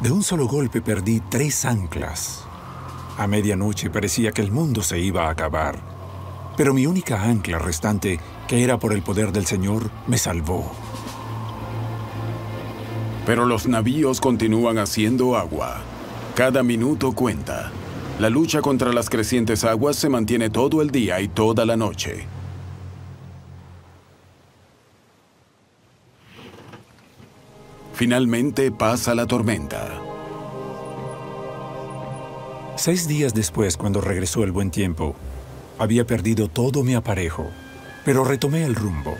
[0.00, 2.44] De un solo golpe perdí tres anclas.
[3.18, 5.80] A medianoche parecía que el mundo se iba a acabar.
[6.56, 10.70] Pero mi única ancla restante, que era por el poder del Señor, me salvó.
[13.26, 15.80] Pero los navíos continúan haciendo agua.
[16.36, 17.72] Cada minuto cuenta.
[18.20, 22.26] La lucha contra las crecientes aguas se mantiene todo el día y toda la noche.
[27.94, 29.88] Finalmente pasa la tormenta.
[32.76, 35.16] Seis días después, cuando regresó el buen tiempo,
[35.78, 37.46] había perdido todo mi aparejo,
[38.04, 39.16] pero retomé el rumbo.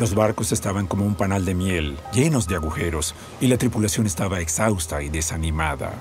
[0.00, 4.40] Los barcos estaban como un panal de miel, llenos de agujeros, y la tripulación estaba
[4.40, 5.92] exhausta y desanimada.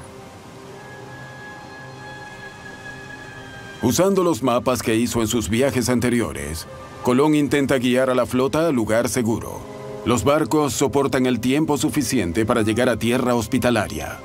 [3.81, 6.65] Usando los mapas que hizo en sus viajes anteriores,
[7.03, 9.59] Colón intenta guiar a la flota al lugar seguro.
[10.05, 14.19] Los barcos soportan el tiempo suficiente para llegar a tierra hospitalaria.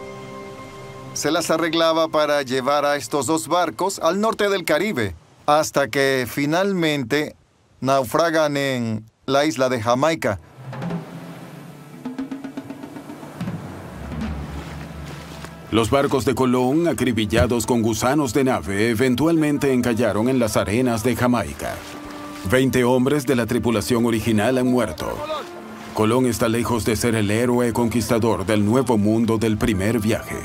[1.15, 5.15] Se las arreglaba para llevar a estos dos barcos al norte del Caribe,
[5.47, 7.35] hasta que finalmente
[7.81, 10.39] naufragan en la isla de Jamaica.
[15.71, 21.15] Los barcos de Colón, acribillados con gusanos de nave, eventualmente encallaron en las arenas de
[21.15, 21.77] Jamaica.
[22.51, 25.17] Veinte hombres de la tripulación original han muerto.
[25.95, 30.41] Colón está lejos de ser el héroe conquistador del nuevo mundo del primer viaje.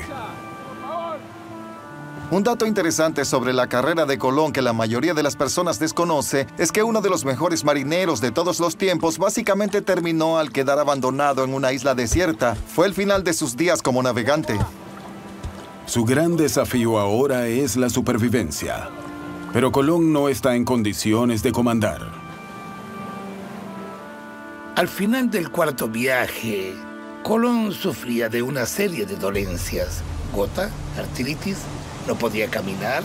[2.30, 6.46] Un dato interesante sobre la carrera de Colón que la mayoría de las personas desconoce
[6.56, 10.78] es que uno de los mejores marineros de todos los tiempos básicamente terminó al quedar
[10.78, 12.54] abandonado en una isla desierta.
[12.54, 14.56] Fue el final de sus días como navegante.
[15.86, 18.90] Su gran desafío ahora es la supervivencia.
[19.52, 22.10] Pero Colón no está en condiciones de comandar.
[24.74, 26.74] Al final del cuarto viaje,
[27.22, 30.02] Colón sufría de una serie de dolencias.
[30.34, 31.58] Gota, artritis,
[32.08, 33.04] no podía caminar.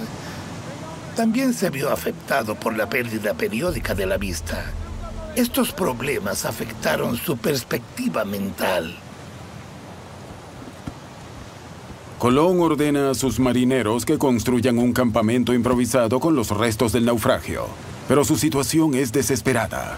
[1.15, 4.65] También se vio afectado por la pérdida periódica de la vista.
[5.36, 8.97] Estos problemas afectaron su perspectiva mental.
[12.22, 17.65] Colón ordena a sus marineros que construyan un campamento improvisado con los restos del naufragio.
[18.07, 19.97] Pero su situación es desesperada.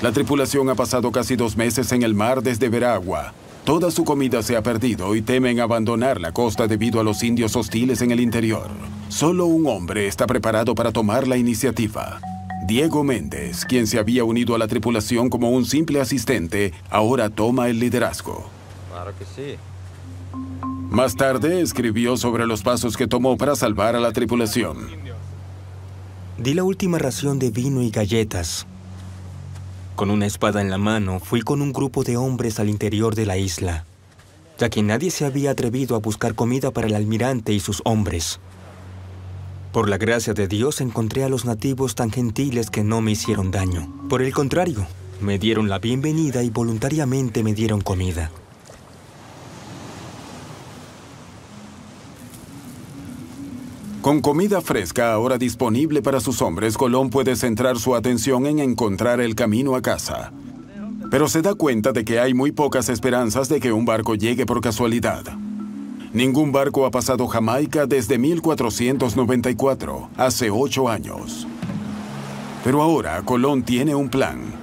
[0.00, 3.34] La tripulación ha pasado casi dos meses en el mar desde Veragua.
[3.66, 7.54] Toda su comida se ha perdido y temen abandonar la costa debido a los indios
[7.54, 8.68] hostiles en el interior.
[9.10, 12.18] Solo un hombre está preparado para tomar la iniciativa.
[12.66, 17.68] Diego Méndez, quien se había unido a la tripulación como un simple asistente, ahora toma
[17.68, 18.48] el liderazgo.
[18.90, 19.58] Claro que sí.
[20.90, 24.88] Más tarde escribió sobre los pasos que tomó para salvar a la tripulación.
[26.38, 28.66] Di la última ración de vino y galletas.
[29.96, 33.26] Con una espada en la mano, fui con un grupo de hombres al interior de
[33.26, 33.84] la isla,
[34.58, 38.40] ya que nadie se había atrevido a buscar comida para el almirante y sus hombres.
[39.72, 43.50] Por la gracia de Dios encontré a los nativos tan gentiles que no me hicieron
[43.50, 43.92] daño.
[44.08, 44.86] Por el contrario,
[45.20, 48.30] me dieron la bienvenida y voluntariamente me dieron comida.
[54.02, 59.20] Con comida fresca ahora disponible para sus hombres, Colón puede centrar su atención en encontrar
[59.20, 60.32] el camino a casa.
[61.10, 64.46] Pero se da cuenta de que hay muy pocas esperanzas de que un barco llegue
[64.46, 65.24] por casualidad.
[66.12, 71.48] Ningún barco ha pasado Jamaica desde 1494, hace ocho años.
[72.62, 74.57] Pero ahora Colón tiene un plan.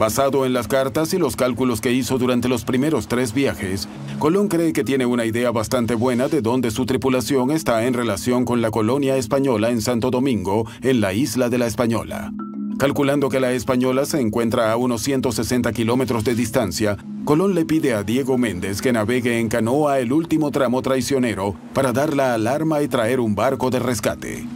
[0.00, 3.86] Basado en las cartas y los cálculos que hizo durante los primeros tres viajes,
[4.18, 8.46] Colón cree que tiene una idea bastante buena de dónde su tripulación está en relación
[8.46, 12.32] con la colonia española en Santo Domingo, en la isla de la Española.
[12.78, 16.96] Calculando que la Española se encuentra a unos 160 kilómetros de distancia,
[17.26, 21.92] Colón le pide a Diego Méndez que navegue en canoa el último tramo traicionero para
[21.92, 24.46] dar la alarma y traer un barco de rescate.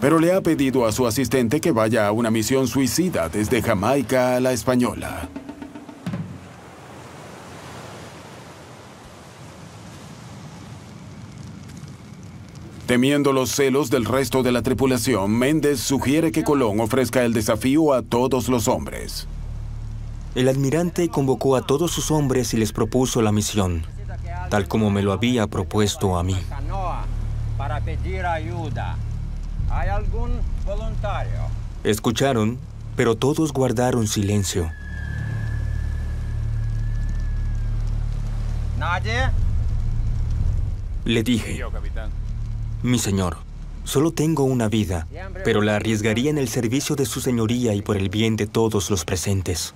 [0.00, 4.36] Pero le ha pedido a su asistente que vaya a una misión suicida desde Jamaica
[4.36, 5.28] a la Española.
[12.86, 17.92] Temiendo los celos del resto de la tripulación, Méndez sugiere que Colón ofrezca el desafío
[17.92, 19.26] a todos los hombres.
[20.36, 23.84] El almirante convocó a todos sus hombres y les propuso la misión,
[24.50, 26.36] tal como me lo había propuesto a mí.
[27.58, 28.96] Para pedir ayuda.
[29.76, 30.30] ¿Hay algún
[30.64, 31.38] voluntario?
[31.84, 32.58] Escucharon,
[32.96, 34.70] pero todos guardaron silencio.
[38.78, 39.28] ¿Nadie?
[41.04, 41.62] Le dije.
[42.82, 43.36] Mi señor,
[43.84, 45.06] solo tengo una vida,
[45.44, 48.88] pero la arriesgaría en el servicio de su señoría y por el bien de todos
[48.88, 49.74] los presentes.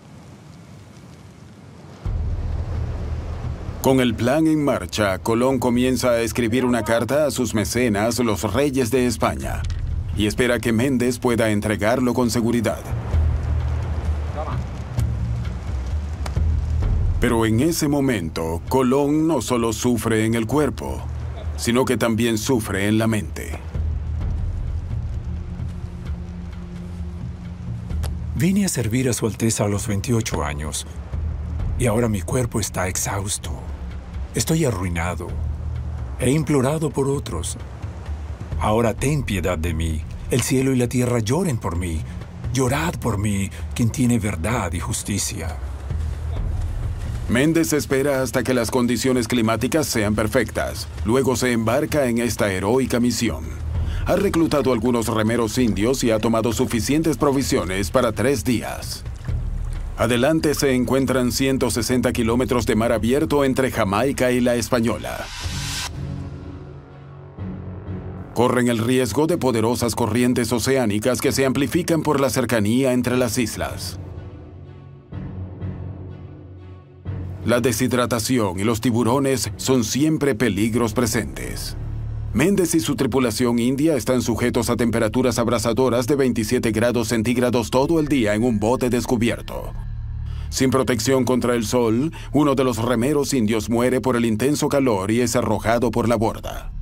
[3.82, 8.51] Con el plan en marcha, Colón comienza a escribir una carta a sus mecenas, los
[8.51, 9.60] reyes de España
[10.16, 12.80] y espera que Méndez pueda entregarlo con seguridad.
[17.20, 21.02] Pero en ese momento, Colón no solo sufre en el cuerpo,
[21.56, 23.58] sino que también sufre en la mente.
[28.36, 30.86] Vine a servir a Su Alteza a los 28 años
[31.78, 33.50] y ahora mi cuerpo está exhausto.
[34.34, 35.28] Estoy arruinado.
[36.18, 37.58] He implorado por otros.
[38.60, 40.02] Ahora ten piedad de mí.
[40.30, 42.02] El cielo y la tierra lloren por mí.
[42.52, 45.56] Llorad por mí, quien tiene verdad y justicia.
[47.30, 50.88] Méndez espera hasta que las condiciones climáticas sean perfectas.
[51.06, 53.44] Luego se embarca en esta heroica misión.
[54.04, 59.04] Ha reclutado algunos remeros indios y ha tomado suficientes provisiones para tres días.
[59.96, 65.26] Adelante se encuentran 160 kilómetros de mar abierto entre Jamaica y la Española.
[68.40, 73.36] Corren el riesgo de poderosas corrientes oceánicas que se amplifican por la cercanía entre las
[73.36, 74.00] islas.
[77.44, 81.76] La deshidratación y los tiburones son siempre peligros presentes.
[82.32, 88.00] Méndez y su tripulación india están sujetos a temperaturas abrasadoras de 27 grados centígrados todo
[88.00, 89.74] el día en un bote descubierto.
[90.48, 95.10] Sin protección contra el sol, uno de los remeros indios muere por el intenso calor
[95.10, 96.72] y es arrojado por la borda.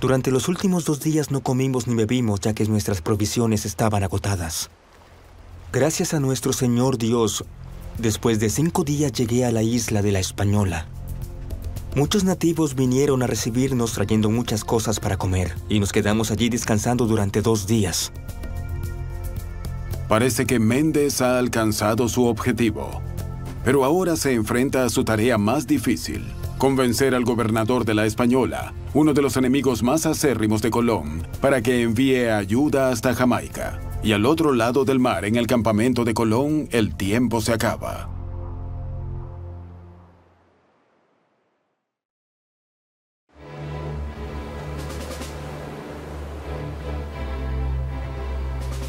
[0.00, 4.70] Durante los últimos dos días no comimos ni bebimos ya que nuestras provisiones estaban agotadas.
[5.72, 7.44] Gracias a nuestro Señor Dios,
[7.98, 10.86] Después de cinco días llegué a la isla de la Española.
[11.94, 17.06] Muchos nativos vinieron a recibirnos trayendo muchas cosas para comer y nos quedamos allí descansando
[17.06, 18.12] durante dos días.
[20.08, 23.00] Parece que Méndez ha alcanzado su objetivo,
[23.64, 26.26] pero ahora se enfrenta a su tarea más difícil,
[26.58, 31.62] convencer al gobernador de la Española, uno de los enemigos más acérrimos de Colón, para
[31.62, 36.12] que envíe ayuda hasta Jamaica y al otro lado del mar, en el campamento de
[36.12, 38.10] Colón, el tiempo se acaba.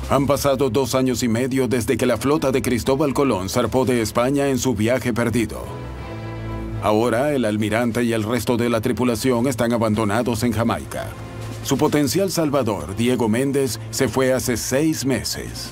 [0.10, 4.02] Han pasado dos años y medio desde que la flota de Cristóbal Colón zarpó de
[4.02, 5.66] España en su viaje perdido.
[6.86, 11.07] Ahora el almirante y el resto de la tripulación están abandonados en Jamaica.
[11.64, 15.72] Su potencial salvador, Diego Méndez, se fue hace seis meses.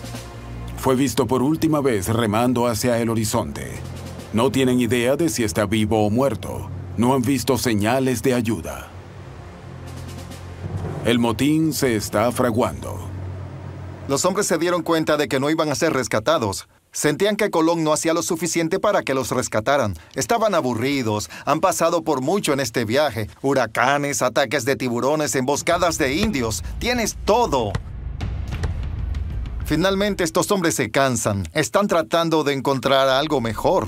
[0.75, 3.73] Fue visto por última vez remando hacia el horizonte.
[4.33, 6.67] No tienen idea de si está vivo o muerto.
[6.97, 8.87] No han visto señales de ayuda.
[11.05, 12.97] El motín se está fraguando.
[14.07, 16.67] Los hombres se dieron cuenta de que no iban a ser rescatados.
[16.93, 19.95] Sentían que Colón no hacía lo suficiente para que los rescataran.
[20.13, 23.27] Estaban aburridos, han pasado por mucho en este viaje.
[23.41, 26.63] Huracanes, ataques de tiburones, emboscadas de indios.
[26.77, 27.73] Tienes todo.
[29.65, 31.47] Finalmente estos hombres se cansan.
[31.53, 33.87] Están tratando de encontrar algo mejor.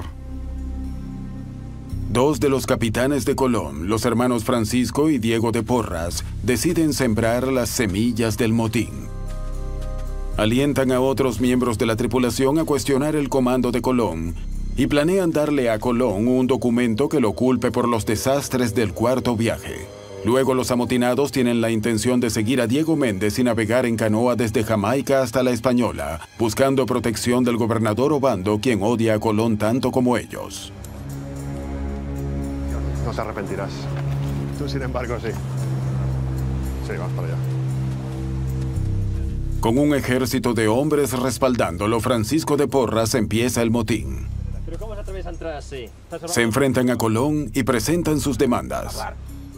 [2.10, 7.48] Dos de los capitanes de Colón, los hermanos Francisco y Diego de Porras, deciden sembrar
[7.50, 9.15] las semillas del motín
[10.38, 14.36] alientan a otros miembros de la tripulación a cuestionar el comando de Colón
[14.76, 19.36] y planean darle a Colón un documento que lo culpe por los desastres del cuarto
[19.38, 19.88] viaje.
[20.26, 24.36] Luego los amotinados tienen la intención de seguir a Diego Méndez y navegar en canoa
[24.36, 29.92] desde Jamaica hasta la Española, buscando protección del gobernador Obando, quien odia a Colón tanto
[29.92, 30.74] como ellos.
[33.06, 33.72] No te arrepentirás.
[34.58, 35.30] Tú, sin embargo, sí.
[36.88, 37.55] Sí, vas para allá.
[39.66, 44.28] Con un ejército de hombres respaldándolo, Francisco de Porras empieza el motín.
[46.28, 49.04] Se enfrentan a Colón y presentan sus demandas.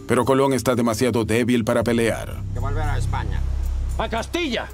[0.08, 2.42] Pero Colón está demasiado débil para pelear.
[2.54, 3.42] Que volver a España.
[3.98, 4.70] ¡A Castilla!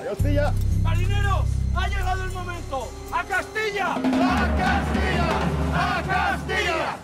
[0.00, 0.54] ¡A Castilla!
[0.82, 1.44] ¡Marineros!
[1.74, 2.88] ¡Ha llegado el momento!
[3.12, 3.92] ¡A Castilla!
[3.92, 5.28] ¡A Castilla!
[5.74, 6.02] ¡A Castilla!
[6.02, 7.03] ¡A Castilla!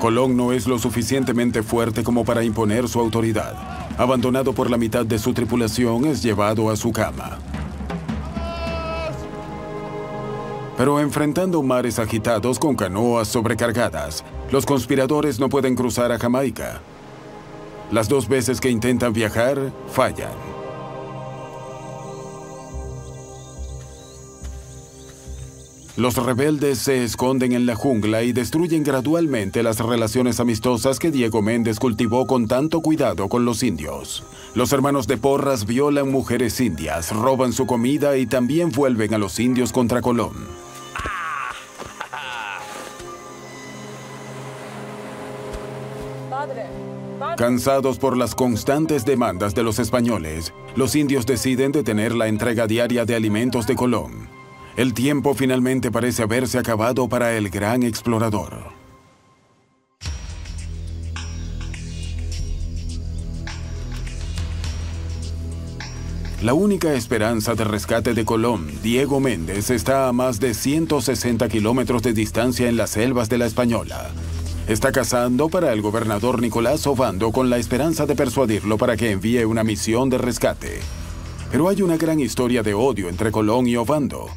[0.00, 3.54] Colón no es lo suficientemente fuerte como para imponer su autoridad.
[3.98, 7.38] Abandonado por la mitad de su tripulación, es llevado a su cama.
[10.78, 16.80] Pero enfrentando mares agitados con canoas sobrecargadas, los conspiradores no pueden cruzar a Jamaica.
[17.92, 20.49] Las dos veces que intentan viajar, fallan.
[26.00, 31.42] Los rebeldes se esconden en la jungla y destruyen gradualmente las relaciones amistosas que Diego
[31.42, 34.24] Méndez cultivó con tanto cuidado con los indios.
[34.54, 39.38] Los hermanos de Porras violan mujeres indias, roban su comida y también vuelven a los
[39.38, 40.32] indios contra Colón.
[47.36, 53.04] Cansados por las constantes demandas de los españoles, los indios deciden detener la entrega diaria
[53.04, 54.39] de alimentos de Colón.
[54.80, 58.72] El tiempo finalmente parece haberse acabado para el gran explorador.
[66.40, 72.00] La única esperanza de rescate de Colón, Diego Méndez, está a más de 160 kilómetros
[72.02, 74.08] de distancia en las selvas de la Española.
[74.66, 79.44] Está cazando para el gobernador Nicolás Obando con la esperanza de persuadirlo para que envíe
[79.44, 80.80] una misión de rescate.
[81.50, 84.30] Pero hay una gran historia de odio entre Colón y Obando.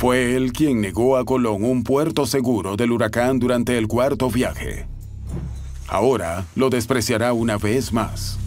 [0.00, 4.86] Fue él quien negó a Colón un puerto seguro del huracán durante el cuarto viaje.
[5.88, 8.38] Ahora lo despreciará una vez más.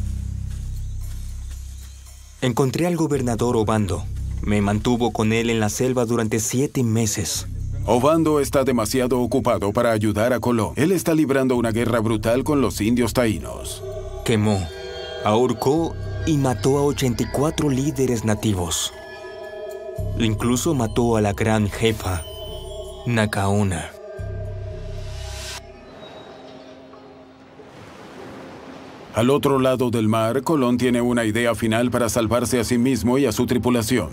[2.41, 4.03] Encontré al gobernador Obando.
[4.41, 7.45] Me mantuvo con él en la selva durante siete meses.
[7.85, 10.73] Obando está demasiado ocupado para ayudar a Colón.
[10.75, 13.83] Él está librando una guerra brutal con los indios taínos.
[14.25, 14.59] Quemó,
[15.23, 15.93] ahorcó
[16.25, 18.91] y mató a 84 líderes nativos.
[20.19, 22.23] Incluso mató a la gran jefa,
[23.05, 23.91] Nakaona.
[29.13, 33.19] Al otro lado del mar, Colón tiene una idea final para salvarse a sí mismo
[33.19, 34.09] y a su tripulación.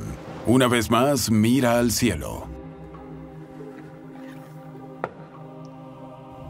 [0.46, 2.46] Una vez más, mira al cielo.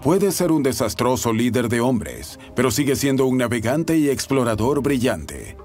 [0.02, 5.56] Puede ser un desastroso líder de hombres, pero sigue siendo un navegante y explorador brillante.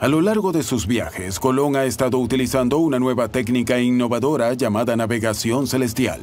[0.00, 4.96] A lo largo de sus viajes, Colón ha estado utilizando una nueva técnica innovadora llamada
[4.96, 6.22] navegación celestial.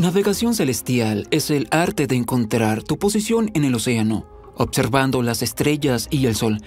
[0.00, 4.26] Navegación celestial es el arte de encontrar tu posición en el océano,
[4.56, 6.58] observando las estrellas y el sol.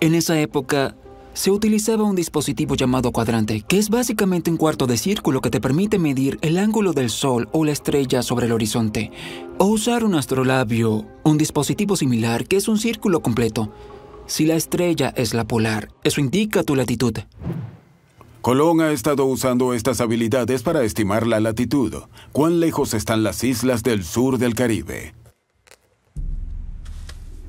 [0.00, 0.96] En esa época
[1.34, 5.60] se utilizaba un dispositivo llamado cuadrante, que es básicamente un cuarto de círculo que te
[5.60, 9.10] permite medir el ángulo del sol o la estrella sobre el horizonte,
[9.58, 13.72] o usar un astrolabio, un dispositivo similar que es un círculo completo.
[14.26, 17.18] Si la estrella es la polar, eso indica tu latitud.
[18.40, 21.94] Colón ha estado usando estas habilidades para estimar la latitud,
[22.32, 25.14] cuán lejos están las islas del sur del Caribe.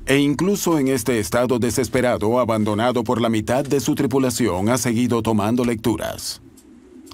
[0.06, 5.22] E incluso en este estado desesperado, abandonado por la mitad de su tripulación, ha seguido
[5.22, 6.42] tomando lecturas.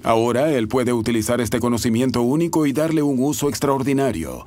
[0.03, 4.45] Ahora él puede utilizar este conocimiento único y darle un uso extraordinario.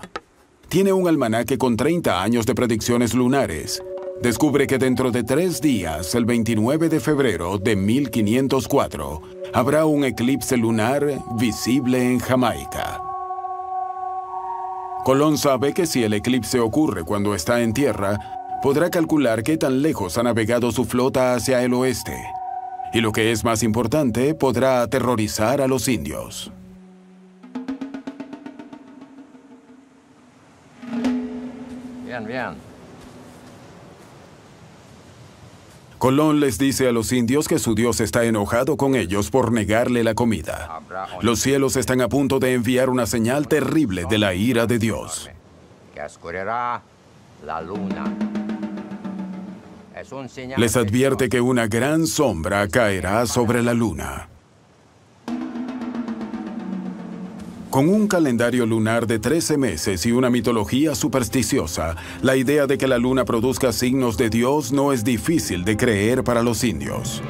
[0.67, 3.81] Tiene un almanaque con 30 años de predicciones lunares,
[4.21, 9.21] descubre que dentro de tres días, el 29 de febrero de 1504,
[9.53, 11.05] habrá un eclipse lunar
[11.37, 13.12] visible en Jamaica.
[15.03, 18.17] Colón sabe que si el eclipse ocurre cuando está en tierra,
[18.61, 22.17] podrá calcular qué tan lejos ha navegado su flota hacia el oeste.
[22.93, 26.53] Y lo que es más importante, podrá aterrorizar a los indios.
[32.05, 32.72] Bien, bien.
[36.03, 40.03] Colón les dice a los indios que su Dios está enojado con ellos por negarle
[40.03, 40.81] la comida.
[41.21, 45.29] Los cielos están a punto de enviar una señal terrible de la ira de Dios.
[50.57, 54.27] Les advierte que una gran sombra caerá sobre la luna.
[57.73, 62.87] Con un calendario lunar de 13 meses y una mitología supersticiosa, la idea de que
[62.87, 67.23] la luna produzca signos de Dios no es difícil de creer para los indios.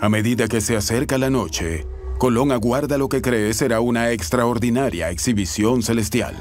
[0.00, 1.86] A medida que se acerca la noche,
[2.18, 6.34] Colón aguarda lo que cree será una extraordinaria exhibición celestial.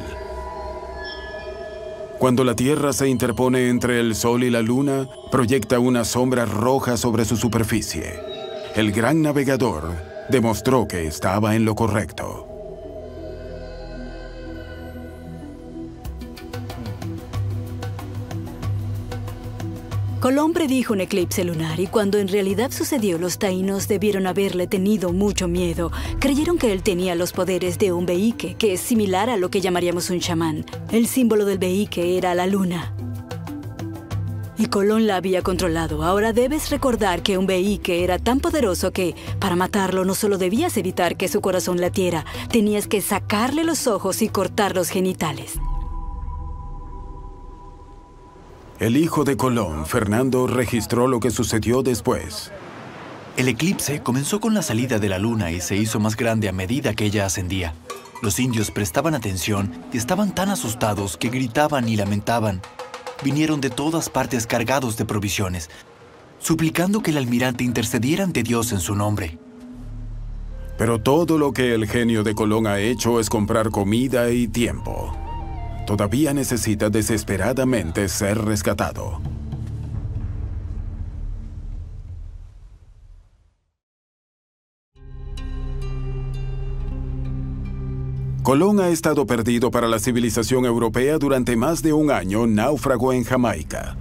[2.17, 6.97] Cuando la Tierra se interpone entre el Sol y la Luna, proyecta una sombra roja
[6.97, 8.34] sobre su superficie
[8.75, 9.95] el gran navegador
[10.27, 12.45] demostró que estaba en lo correcto.
[20.19, 25.13] Colón predijo un eclipse lunar y cuando en realidad sucedió los taínos debieron haberle tenido
[25.13, 25.91] mucho miedo.
[26.19, 29.61] Creyeron que él tenía los poderes de un veíque, que es similar a lo que
[29.61, 30.65] llamaríamos un chamán.
[30.91, 32.94] El símbolo del veíque era la luna.
[34.57, 36.03] Y Colón la había controlado.
[36.03, 40.77] Ahora debes recordar que un veíque era tan poderoso que, para matarlo, no solo debías
[40.77, 45.59] evitar que su corazón latiera, tenías que sacarle los ojos y cortar los genitales.
[48.79, 52.51] El hijo de Colón, Fernando, registró lo que sucedió después.
[53.37, 56.53] El eclipse comenzó con la salida de la luna y se hizo más grande a
[56.53, 57.73] medida que ella ascendía.
[58.21, 62.61] Los indios prestaban atención y estaban tan asustados que gritaban y lamentaban.
[63.23, 65.69] Vinieron de todas partes cargados de provisiones,
[66.39, 69.37] suplicando que el almirante intercediera ante Dios en su nombre.
[70.77, 75.15] Pero todo lo que el genio de Colón ha hecho es comprar comida y tiempo.
[75.87, 79.21] Todavía necesita desesperadamente ser rescatado.
[88.45, 93.23] Colón ha estado perdido para la civilización europea durante más de un año náufrago en
[93.23, 93.97] Jamaica.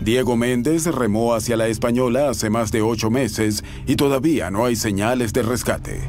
[0.00, 4.76] Diego Méndez remó hacia la Española hace más de ocho meses y todavía no hay
[4.76, 6.02] señales de rescate.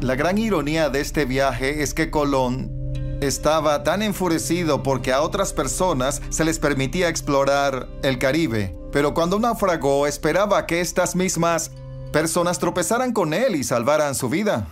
[0.00, 2.72] La gran ironía de este viaje es que Colón
[3.20, 9.38] estaba tan enfurecido porque a otras personas se les permitía explorar el Caribe, pero cuando
[9.38, 11.70] naufragó esperaba que estas mismas
[12.14, 14.68] personas tropezaran con él y salvaran su vida.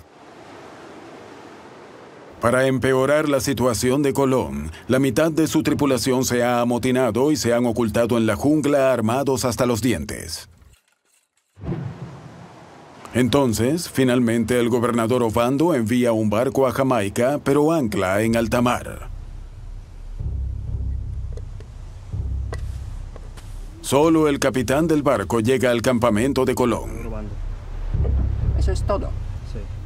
[2.40, 7.36] Para empeorar la situación de Colón, la mitad de su tripulación se ha amotinado y
[7.36, 10.48] se han ocultado en la jungla armados hasta los dientes.
[13.12, 19.10] Entonces, finalmente el gobernador Ovando envía un barco a Jamaica, pero ancla en alta mar.
[23.80, 27.02] Solo el capitán del barco llega al campamento de Colón.
[28.62, 29.10] Eso es todo.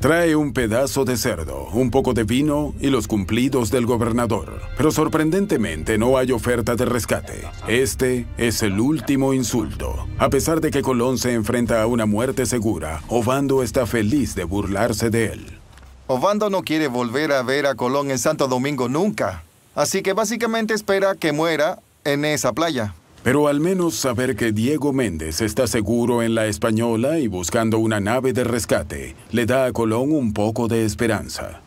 [0.01, 4.61] Trae un pedazo de cerdo, un poco de vino y los cumplidos del gobernador.
[4.77, 7.43] Pero sorprendentemente no hay oferta de rescate.
[7.66, 10.07] Este es el último insulto.
[10.19, 14.44] A pesar de que Colón se enfrenta a una muerte segura, Ovando está feliz de
[14.44, 15.59] burlarse de él.
[16.07, 19.43] Ovando no quiere volver a ver a Colón en Santo Domingo nunca.
[19.74, 22.93] Así que básicamente espera que muera en esa playa.
[23.27, 27.98] Pero al menos saber que Diego Méndez está seguro en la Española y buscando una
[27.98, 31.61] nave de rescate le da a Colón un poco de esperanza.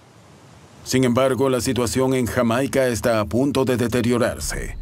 [0.85, 4.77] Sin embargo, la situación en Jamaica está a punto de deteriorarse.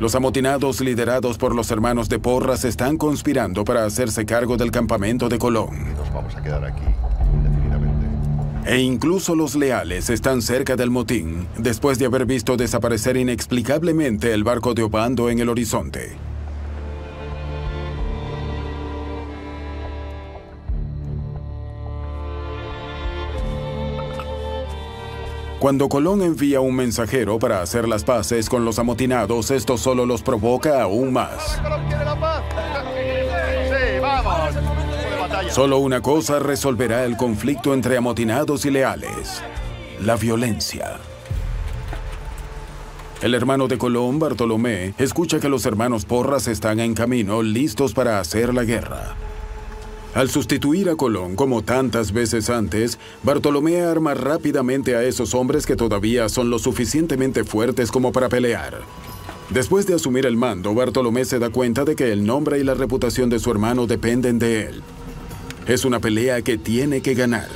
[0.00, 5.28] Los amotinados liderados por los hermanos de Porras están conspirando para hacerse cargo del campamento
[5.28, 5.94] de Colón.
[5.94, 6.82] Nos vamos a quedar aquí.
[8.66, 14.42] E incluso los leales están cerca del motín, después de haber visto desaparecer inexplicablemente el
[14.42, 16.16] barco de Obando en el horizonte.
[25.58, 30.22] Cuando Colón envía un mensajero para hacer las paces con los amotinados, esto solo los
[30.22, 31.58] provoca aún más.
[35.50, 39.42] Solo una cosa resolverá el conflicto entre amotinados y leales.
[40.00, 40.98] La violencia.
[43.22, 48.18] El hermano de Colón, Bartolomé, escucha que los hermanos Porras están en camino, listos para
[48.18, 49.14] hacer la guerra.
[50.14, 55.76] Al sustituir a Colón como tantas veces antes, Bartolomé arma rápidamente a esos hombres que
[55.76, 58.80] todavía son lo suficientemente fuertes como para pelear.
[59.50, 62.74] Después de asumir el mando, Bartolomé se da cuenta de que el nombre y la
[62.74, 64.82] reputación de su hermano dependen de él.
[65.66, 67.48] Es una pelea que tiene que ganar.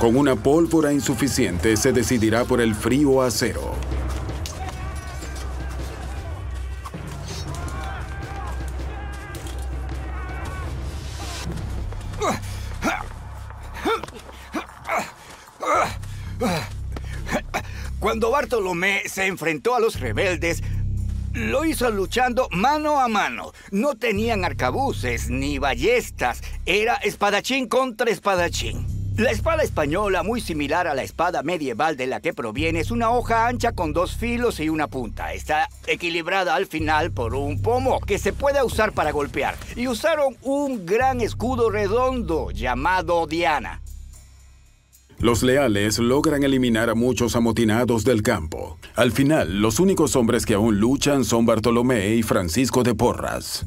[0.00, 3.74] Con una pólvora insuficiente se decidirá por el frío acero.
[17.98, 20.62] Cuando Bartolomé se enfrentó a los rebeldes,
[21.36, 23.52] lo hizo luchando mano a mano.
[23.70, 26.42] No tenían arcabuces ni ballestas.
[26.64, 28.86] Era espadachín contra espadachín.
[29.16, 33.10] La espada española, muy similar a la espada medieval de la que proviene, es una
[33.10, 35.32] hoja ancha con dos filos y una punta.
[35.32, 39.56] Está equilibrada al final por un pomo que se puede usar para golpear.
[39.74, 43.80] Y usaron un gran escudo redondo llamado Diana.
[45.18, 48.78] Los leales logran eliminar a muchos amotinados del campo.
[48.94, 53.64] Al final, los únicos hombres que aún luchan son Bartolomé y Francisco de Porras.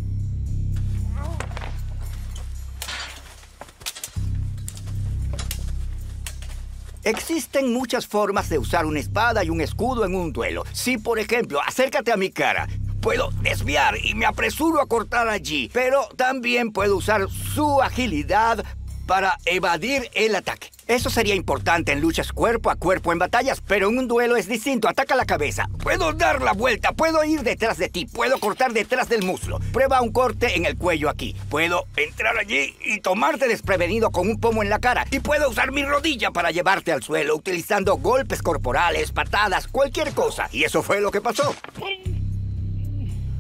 [7.04, 10.64] Existen muchas formas de usar una espada y un escudo en un duelo.
[10.72, 12.68] Si, por ejemplo, acércate a mi cara,
[13.02, 18.64] puedo desviar y me apresuro a cortar allí, pero también puedo usar su agilidad
[19.10, 20.70] para evadir el ataque.
[20.86, 24.48] Eso sería importante en luchas cuerpo a cuerpo en batallas, pero en un duelo es
[24.48, 24.88] distinto.
[24.88, 25.68] Ataca la cabeza.
[25.82, 29.60] Puedo dar la vuelta, puedo ir detrás de ti, puedo cortar detrás del muslo.
[29.74, 31.36] Prueba un corte en el cuello aquí.
[31.50, 35.08] Puedo entrar allí y tomarte desprevenido con un pomo en la cara.
[35.10, 40.50] Y puedo usar mi rodilla para llevarte al suelo utilizando golpes corporales, patadas, cualquier cosa.
[40.52, 41.56] Y eso fue lo que pasó.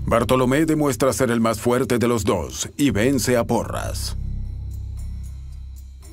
[0.07, 4.17] Bartolomé demuestra ser el más fuerte de los dos y vence a Porras.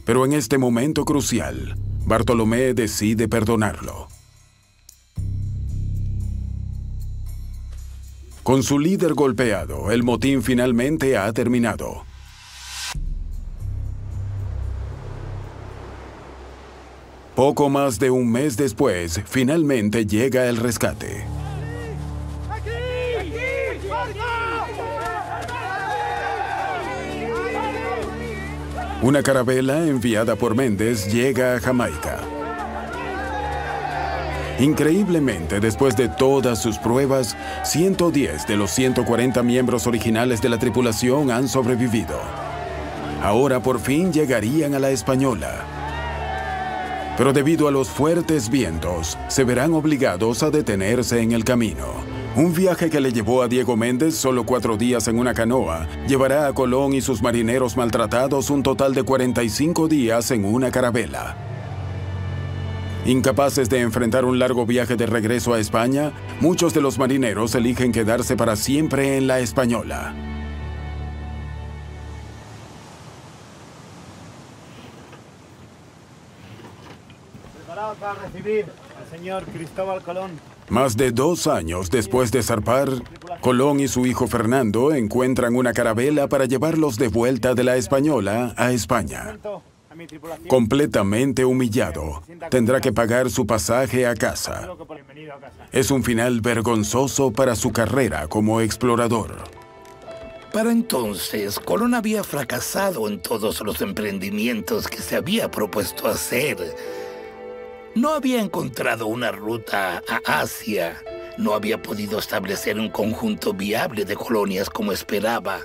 [0.07, 1.75] Pero en este momento crucial,
[2.07, 4.07] Bartolomé decide perdonarlo.
[8.45, 12.05] Con su líder golpeado, el motín finalmente ha terminado.
[17.35, 21.36] Poco más de un mes después, finalmente llega el rescate.
[29.07, 32.19] Una carabela enviada por Méndez llega a Jamaica.
[34.59, 41.31] Increíblemente, después de todas sus pruebas, 110 de los 140 miembros originales de la tripulación
[41.31, 42.21] han sobrevivido.
[43.23, 45.55] Ahora por fin llegarían a la Española.
[47.17, 52.16] Pero debido a los fuertes vientos, se verán obligados a detenerse en el camino.
[52.37, 56.47] Un viaje que le llevó a Diego Méndez solo cuatro días en una canoa, llevará
[56.47, 61.35] a Colón y sus marineros maltratados un total de 45 días en una carabela.
[63.07, 67.91] Incapaces de enfrentar un largo viaje de regreso a España, muchos de los marineros eligen
[67.91, 70.15] quedarse para siempre en la Española.
[77.57, 78.67] Preparados para recibir
[78.99, 80.56] al señor Cristóbal Colón.
[80.69, 82.89] Más de dos años después de zarpar,
[83.41, 88.53] Colón y su hijo Fernando encuentran una carabela para llevarlos de vuelta de la Española
[88.57, 89.39] a España.
[90.49, 94.69] Completamente humillado, tendrá que pagar su pasaje a casa.
[95.73, 99.37] Es un final vergonzoso para su carrera como explorador.
[100.53, 106.57] Para entonces, Colón había fracasado en todos los emprendimientos que se había propuesto hacer
[107.97, 111.03] no había encontrado una ruta a Asia.
[111.39, 115.61] No había podido establecer un conjunto viable de colonias como esperaba.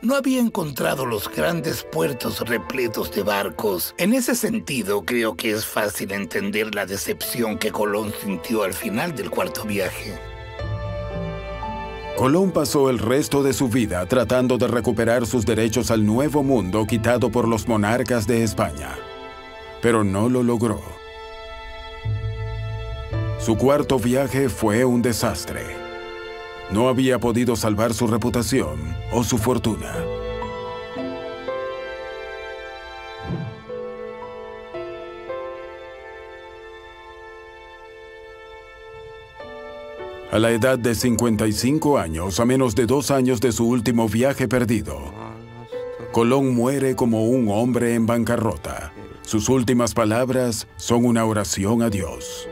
[0.00, 3.94] No había encontrado los grandes puertos repletos de barcos.
[3.98, 9.14] En ese sentido, creo que es fácil entender la decepción que Colón sintió al final
[9.14, 10.18] del cuarto viaje.
[12.16, 16.86] Colón pasó el resto de su vida tratando de recuperar sus derechos al nuevo mundo
[16.86, 18.96] quitado por los monarcas de España.
[19.82, 20.97] Pero no lo logró.
[23.38, 25.62] Su cuarto viaje fue un desastre.
[26.70, 29.94] No había podido salvar su reputación o su fortuna.
[40.30, 44.46] A la edad de 55 años, a menos de dos años de su último viaje
[44.48, 44.98] perdido,
[46.12, 48.92] Colón muere como un hombre en bancarrota.
[49.22, 52.48] Sus últimas palabras son una oración a Dios.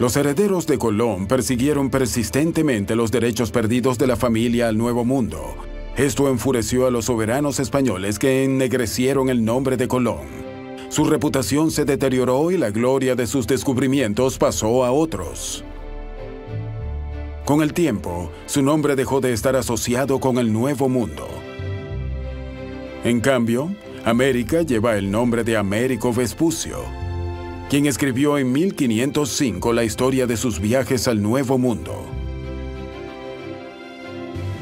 [0.00, 5.54] Los herederos de Colón persiguieron persistentemente los derechos perdidos de la familia al Nuevo Mundo.
[5.96, 10.26] Esto enfureció a los soberanos españoles que ennegrecieron el nombre de Colón.
[10.88, 15.64] Su reputación se deterioró y la gloria de sus descubrimientos pasó a otros.
[17.44, 21.28] Con el tiempo, su nombre dejó de estar asociado con el Nuevo Mundo.
[23.04, 23.72] En cambio,
[24.04, 26.78] América lleva el nombre de Américo Vespucio,
[27.74, 32.06] quien escribió en 1505 la historia de sus viajes al Nuevo Mundo.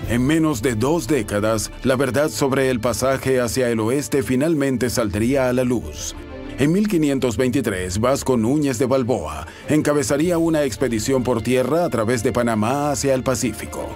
[0.08, 5.50] En menos de dos décadas, la verdad sobre el pasaje hacia el oeste finalmente saldría
[5.50, 6.16] a la luz.
[6.58, 12.92] En 1523, Vasco Núñez de Balboa encabezaría una expedición por tierra a través de Panamá
[12.92, 13.94] hacia el Pacífico.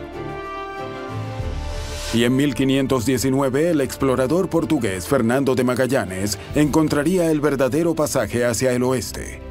[2.16, 8.84] Y en 1519 el explorador portugués Fernando de Magallanes encontraría el verdadero pasaje hacia el
[8.84, 9.42] oeste.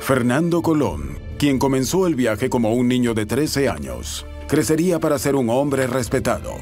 [0.00, 5.34] Fernando Colón, quien comenzó el viaje como un niño de 13 años, crecería para ser
[5.34, 6.52] un hombre respetado.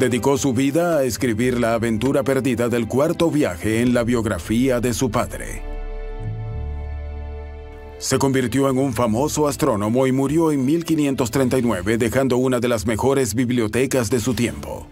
[0.00, 4.92] Dedicó su vida a escribir la aventura perdida del cuarto viaje en la biografía de
[4.92, 5.69] su padre.
[8.00, 13.34] Se convirtió en un famoso astrónomo y murió en 1539 dejando una de las mejores
[13.34, 14.86] bibliotecas de su tiempo.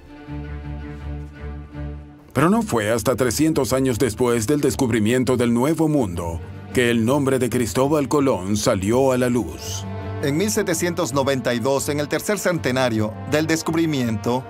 [2.35, 6.39] Pero no fue hasta 300 años después del descubrimiento del Nuevo Mundo
[6.75, 9.87] que el nombre de Cristóbal Colón salió a la luz.
[10.23, 14.45] En 1792, en el tercer centenario del descubrimiento,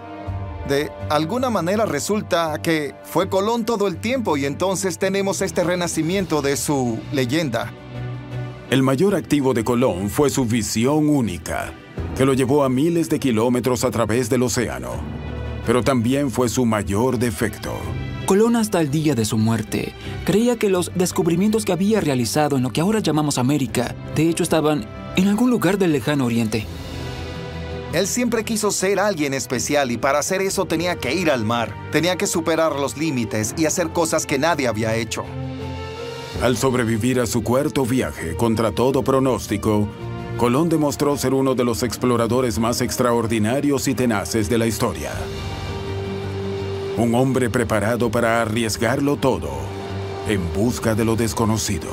[0.69, 6.43] de alguna manera resulta que fue Colón todo el tiempo y entonces tenemos este renacimiento
[6.43, 7.73] de su leyenda.
[8.71, 11.73] El mayor activo de Colón fue su visión única,
[12.15, 14.91] que lo llevó a miles de kilómetros a través del océano.
[15.65, 17.73] Pero también fue su mayor defecto.
[18.27, 19.95] Colón hasta el día de su muerte
[20.27, 24.43] creía que los descubrimientos que había realizado en lo que ahora llamamos América, de hecho
[24.43, 24.85] estaban
[25.17, 26.67] en algún lugar del lejano oriente.
[27.95, 31.75] Él siempre quiso ser alguien especial y para hacer eso tenía que ir al mar,
[31.91, 35.25] tenía que superar los límites y hacer cosas que nadie había hecho.
[36.43, 39.89] Al sobrevivir a su cuarto viaje contra todo pronóstico,
[40.37, 45.11] Colón demostró ser uno de los exploradores más extraordinarios y tenaces de la historia.
[46.97, 49.51] Un hombre preparado para arriesgarlo todo
[50.29, 51.89] en busca de lo desconocido.